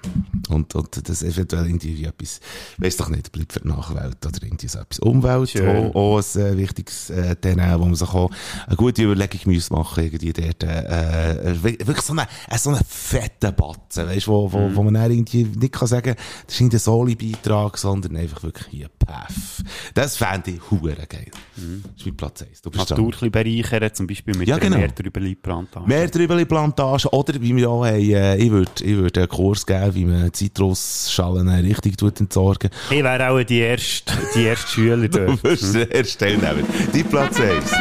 [0.50, 2.40] Und, und das eventuell irgendwie etwas,
[2.78, 5.00] weiss doch nicht, bleibt für die Nachwelt oder irgendwie so etwas.
[5.00, 5.94] Umwelt, Schön.
[5.94, 8.32] auch, auch ein äh, wichtiges äh, Thema, wo man sich auch
[8.68, 12.80] eine gute Überlegung muss machen irgendwie dort, äh, äh, wirklich so einen äh, so eine
[12.88, 16.62] fette Batzen, weißt du, wo, wo, wo man dann irgendwie nicht kann sagen, das ist
[16.62, 19.64] irgendein Soli-Beitrag, sondern einfach wirklich hier, paff.
[19.94, 21.32] Das fände ich hure geil.
[21.56, 21.64] Das
[21.98, 22.62] ist mein Platz 1.
[22.62, 24.78] Du bist Natur ein bereichern, zum Beispiel mit Ja, genau.
[24.78, 25.88] Meertrübeli-Plantage.
[25.88, 30.32] Meertrübeli-Plantage oder wie wir auch haben, ich würde ich würd einen Kurs geben, wie man
[30.40, 32.70] Zitrusschalen richtig entsorgen.
[32.90, 36.64] Ich wäre auch die erste, die erste Schüler Du wirst der erste Teilnehmer.
[36.94, 37.72] Die Platz 1.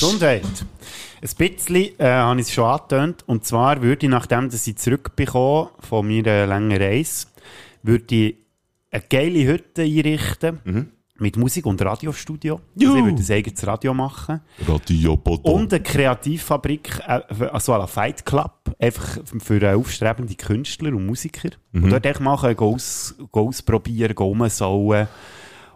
[0.00, 0.42] Gesundheit.
[1.22, 3.24] Ein bisschen äh, habe ich es schon angetönt.
[3.26, 7.26] Und zwar würde ich, nachdem dass ich zurückbekomme von meiner langen Reise,
[7.82, 8.36] würde ich
[8.90, 10.92] eine geile Hütte einrichten.
[11.18, 12.60] Mit Musik- und Radiostudio.
[12.78, 14.40] Also ich würde ein eigenes Radio machen.
[14.66, 15.50] Radio Bodo.
[15.50, 21.50] Und eine Kreativfabrik, äh, also la Fight Club, einfach für äh, aufstrebende Künstler und Musiker.
[21.72, 25.08] Und dort mal können, aus, ausprobieren, rumsauen.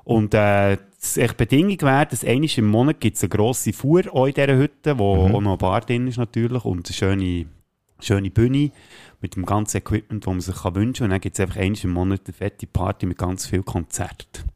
[0.05, 4.35] Und äh, echt Bedingung wäre, dass einmal im Monat gibt es eine grosse Fuhr in
[4.35, 7.47] dieser Hütte, wo auch noch ein Bar drin ist natürlich und eine schöne,
[8.01, 8.71] schöne Bühne
[9.21, 11.05] mit dem ganzen Equipment, das man sich kann wünschen kann.
[11.05, 14.51] Und dann gibt es einfach einmal im Monat eine fette Party mit ganz vielen Konzerten.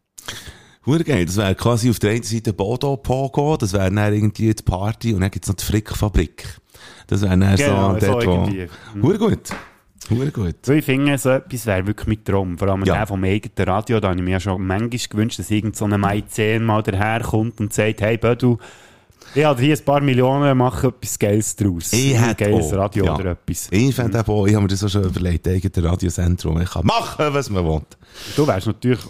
[0.86, 1.24] Hure geil.
[1.26, 5.14] Das wäre quasi auf der einen Seite Bodo Pogo, das wäre dann irgendwie die Party
[5.14, 6.58] und dann gibt's noch die Frickfabrik.
[7.06, 8.32] Das wäre dann Genau, so so dort, wo...
[8.32, 8.68] irgendwie.
[8.94, 9.02] Mhm.
[9.02, 10.56] Hure gut.
[10.66, 12.58] So, ich finde, so etwas wäre wirklich mit Traum.
[12.58, 12.96] Vor allem Ja.
[12.96, 15.86] der vom eigenen Radio, da habe ich mir ja schon manchmal gewünscht, dass irgend so
[15.86, 18.58] ein Maizehn mal daherkommt und sagt, hey Bödu,
[19.34, 21.92] ich habe hier ein paar Millionen, mach etwas Geiles draus.
[21.94, 23.14] Ich ein geiles auch, Radio ja.
[23.14, 23.68] oder etwas.
[23.70, 26.84] Ich fände auch, ich habe mir das auch schon überlegt, eigene Radiosender, wo man kann
[26.84, 27.80] machen, was man will.
[28.36, 29.00] Du wärst natürlich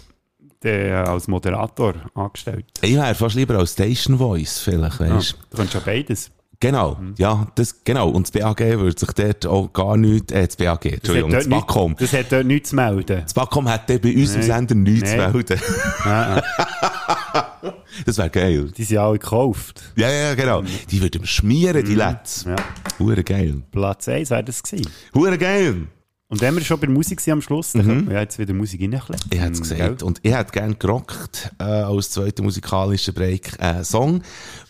[0.65, 2.65] der, als Moderator angestellt.
[2.81, 6.31] Ich wäre fast lieber als Station Voice, vielleicht, Ja, weißt du könntest ja beides.
[6.61, 8.09] Genau, ja, das, genau.
[8.09, 11.91] Und das BAG würde sich dort auch gar nicht, äh, das BAG, Entschuldigung, das BACOM.
[11.91, 13.21] nichts- Das hat dort nichts zu melden.
[13.23, 14.43] Das BACOM hat dort bei uns im Nein.
[14.43, 15.31] Sender nichts zu Nein.
[15.33, 15.59] melden.
[16.05, 16.43] Ja, ja.
[18.05, 18.71] Das wäre geil.
[18.77, 19.81] Die sind alle gekauft.
[19.95, 20.61] Ja, ja, genau.
[20.91, 22.43] Die würden schmieren, die Letz.
[22.45, 22.55] Ja.
[22.99, 23.63] Hure geil.
[23.71, 24.89] Platz 1 wäre das gewesen.
[25.13, 25.87] Hure geil.
[26.35, 28.53] Und wenn wir schon bei der Musik sind am Schluss, dann können wir jetzt wieder
[28.53, 29.15] Musik reinkleppen.
[29.29, 30.03] Ich hätte es gesagt.
[30.03, 34.21] Und ich hätte gerne gerockt, äh, als zweiter musikalischer Break, einen Song,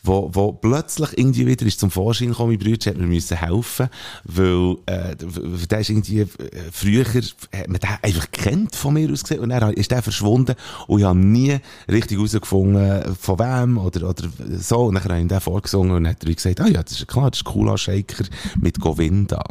[0.04, 2.52] wo, wo plötzlich irgendwie wieder ist zum Vorschein gekommen.
[2.52, 3.90] Mein Bruder hat mir müssen helfen,
[4.26, 6.28] weil, äh, der ist irgendwie, äh,
[6.72, 10.54] früher, hat man den einfach kennt von mir aus gesehen, und dann ist der verschwunden,
[10.86, 11.58] und ich habe nie
[11.90, 16.04] richtig herausgefunden, von wem, oder, oder so, und dann habe ich ihm den vorgesungen, und
[16.04, 18.26] dann hat er gesagt, ah ja, das ist klar, das ist Kula Shaker
[18.62, 19.44] mit Govinda.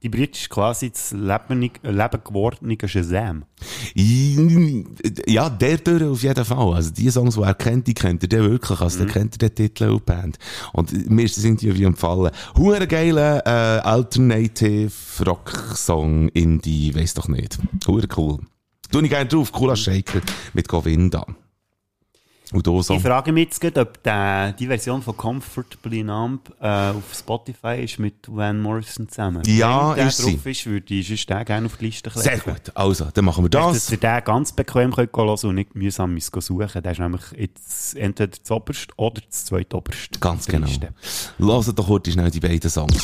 [0.00, 3.44] Die ist quasi das äh, leben gewordene Shazam.
[5.26, 6.74] Ja, der durch auf jeden Fall.
[6.74, 8.80] Also die Songs, die er kennt, die kennt er wirklich.
[8.80, 10.38] Also der kennt er den Titel und die Band.
[10.72, 12.30] Und mir ist das irgendwie empfallen.
[12.56, 14.92] Hure geile äh, Alternative
[15.26, 17.58] Rock-Song Indie, weiss doch nicht.
[17.88, 18.38] Hure cool.
[18.92, 20.20] Tu ich gerne drauf, Cooler Shaker
[20.54, 21.26] mit Govinda.
[22.50, 22.94] So.
[22.94, 27.82] Ich frage mich jetzt gerade, ob der, die Version von Comfortably Numb äh, auf Spotify
[27.84, 29.42] ist mit Van Morrison zusammen.
[29.46, 30.32] Ja, Wenn der ist sie.
[30.32, 32.24] drauf ist, würde ich sonst den gerne auf die Liste kleben.
[32.24, 32.72] Sehr gut.
[32.74, 33.92] Also, dann machen wir Dass das.
[33.92, 38.28] ihr den ganz bequem könnt hören und nicht mühsam suchen Der ist nämlich jetzt entweder
[38.42, 40.18] das oberste oder das zweitoberste.
[40.18, 40.70] Ganz der genau.
[41.38, 42.96] Hört doch heute schnell die beiden Songs.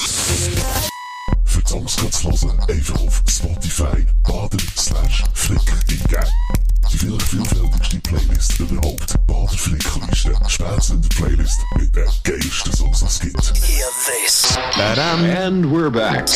[1.45, 6.25] Für die Songs kannst du hören, einfach auf Spotify bader slash flick eingeben.
[6.93, 9.27] Die vielleicht vielfältigste Playlist überhaupt.
[9.27, 10.35] Bader Flickliste.
[10.49, 14.59] Spätzünder Playlist mit den geilsten Songs, die es gibt.
[14.79, 16.29] And we're back.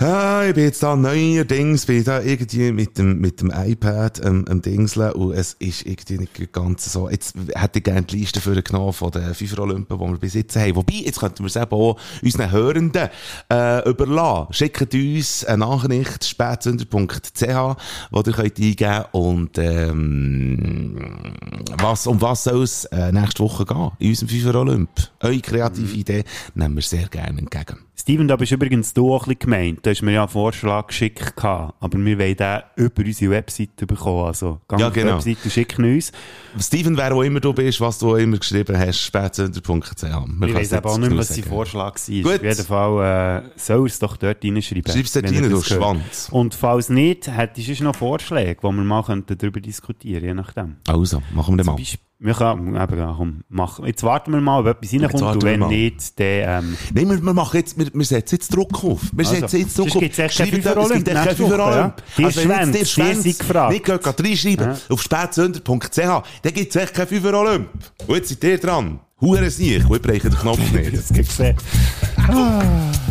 [0.00, 4.24] Ah, ich bin jetzt da neuerdings, bin ich da irgendwie mit dem, mit dem iPad
[4.24, 7.10] ähm, am Dingseln und es ist irgendwie nicht ganz so.
[7.10, 10.34] Jetzt hätte ich gerne die Liste für genommen von den FIFA Olympen, die wir bis
[10.34, 10.76] jetzt haben.
[10.76, 13.08] Wobei, jetzt könnten wir es eben auch unseren Hörenden
[13.52, 14.52] äh, überlassen.
[14.52, 17.76] Schickt uns eine Nachricht, spätsünder.ch,
[18.12, 21.34] wo ihr könnt eingeben und ähm,
[21.76, 24.90] was, um was soll es äh, nächste Woche gehen in unserem FIFA Olymp?
[25.18, 26.22] Eure kreative Idee
[26.54, 27.87] nehmen wir sehr gerne entgegen.
[28.00, 29.84] Steven, da bist übrigens du auch ein bisschen gemeint.
[29.84, 33.86] Du hast mir ja einen Vorschlag geschickt, gehabt, aber wir wollen den über unsere Webseite
[33.86, 34.24] bekommen.
[34.24, 35.16] Also, gang Ja, auf die genau.
[35.16, 36.12] Webseite, schicken uns.
[36.58, 40.02] Steven, wer auch immer du bist, was du auch immer geschrieben hast, spätsünder.ch.
[40.02, 42.22] Ich weiss aber auch nicht mehr, was sein Vorschlag war.
[42.22, 42.34] Gut.
[42.34, 44.92] Auf jeden Fall äh, soll es doch dort reinschreiben.
[44.92, 45.62] Schreib's dort wenn er rein, du.
[45.62, 46.28] Schwanz.
[46.30, 50.76] Und falls nicht, hättest du noch Vorschläge, wo wir mal könnten darüber diskutieren je nachdem.
[50.86, 51.76] Also, machen wir den mal.
[52.20, 56.18] Wir können, eben, komm, mach, jetzt warten wir mal, ob etwas reinkommt und wenn nicht,
[56.18, 56.26] dann...
[56.26, 59.02] Ähm, Nein, wir, wir machen jetzt, wir, wir setzen jetzt Druck auf.
[59.12, 60.00] Wir Also, setzen jetzt Druck auf.
[60.00, 61.78] gibt's echt Schreibt es gibt echt kein nächste Fünfer Woche, ja.
[61.78, 62.02] Olymp.
[62.18, 63.72] Die Also, Schwänze sind gefragt.
[63.72, 64.76] nicht geht, geht reinschreiben, Ja.
[64.88, 65.96] auf spätsünder.ch,
[66.42, 67.68] dann gibt's echt kein Fünfer Olymp.
[68.08, 68.98] Und jetzt seid ihr dran.
[69.20, 70.96] Hure sich, und ich breche den Knopf nicht.
[70.96, 71.56] das gibt's gesehen.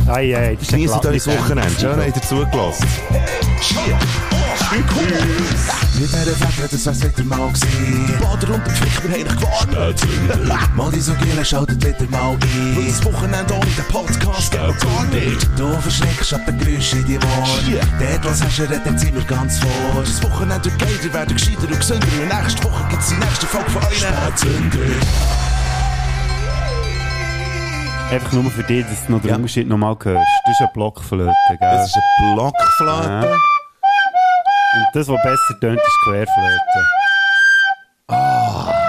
[0.08, 1.80] Ei, ei, das ist ein Genießt euch das Wochenende.
[1.80, 2.88] Schön, habt ihr zugelassen.
[4.70, 4.84] Mit
[5.98, 6.26] dieser
[6.62, 8.20] Wette, das wieder mal gewesen.
[8.20, 10.76] Bader und der Flick, wir haben dich gewartet.
[10.76, 12.76] Mal die so Giele, schaltet wieder mal ein.
[12.76, 15.48] Weil das Wochenende ohne den Podcast geht gar nicht.
[15.58, 17.80] Du verschreckst ab den Geräuschen in die Ohren.
[18.00, 20.02] Dort, was hast du, redet sind wir ganz vor.
[20.02, 22.08] Das Wochenende wird geil, ihr werdet gescheiter und gesünder.
[22.22, 23.98] Und nächste Woche gibt's die nächste Folge von euch.
[23.98, 24.78] Spätzünder.
[28.12, 29.36] Einfach nur für dich, dass du noch den Ja.
[29.38, 30.28] Unterschied nochmal hörst.
[30.46, 31.58] Das ist eine Blockflöte, gell?
[31.60, 33.28] Das ist eine Blockflöte.
[33.28, 33.36] Ja.
[34.76, 36.86] Und das, was besser tönt, ist Querflöte.
[38.10, 38.87] Ah.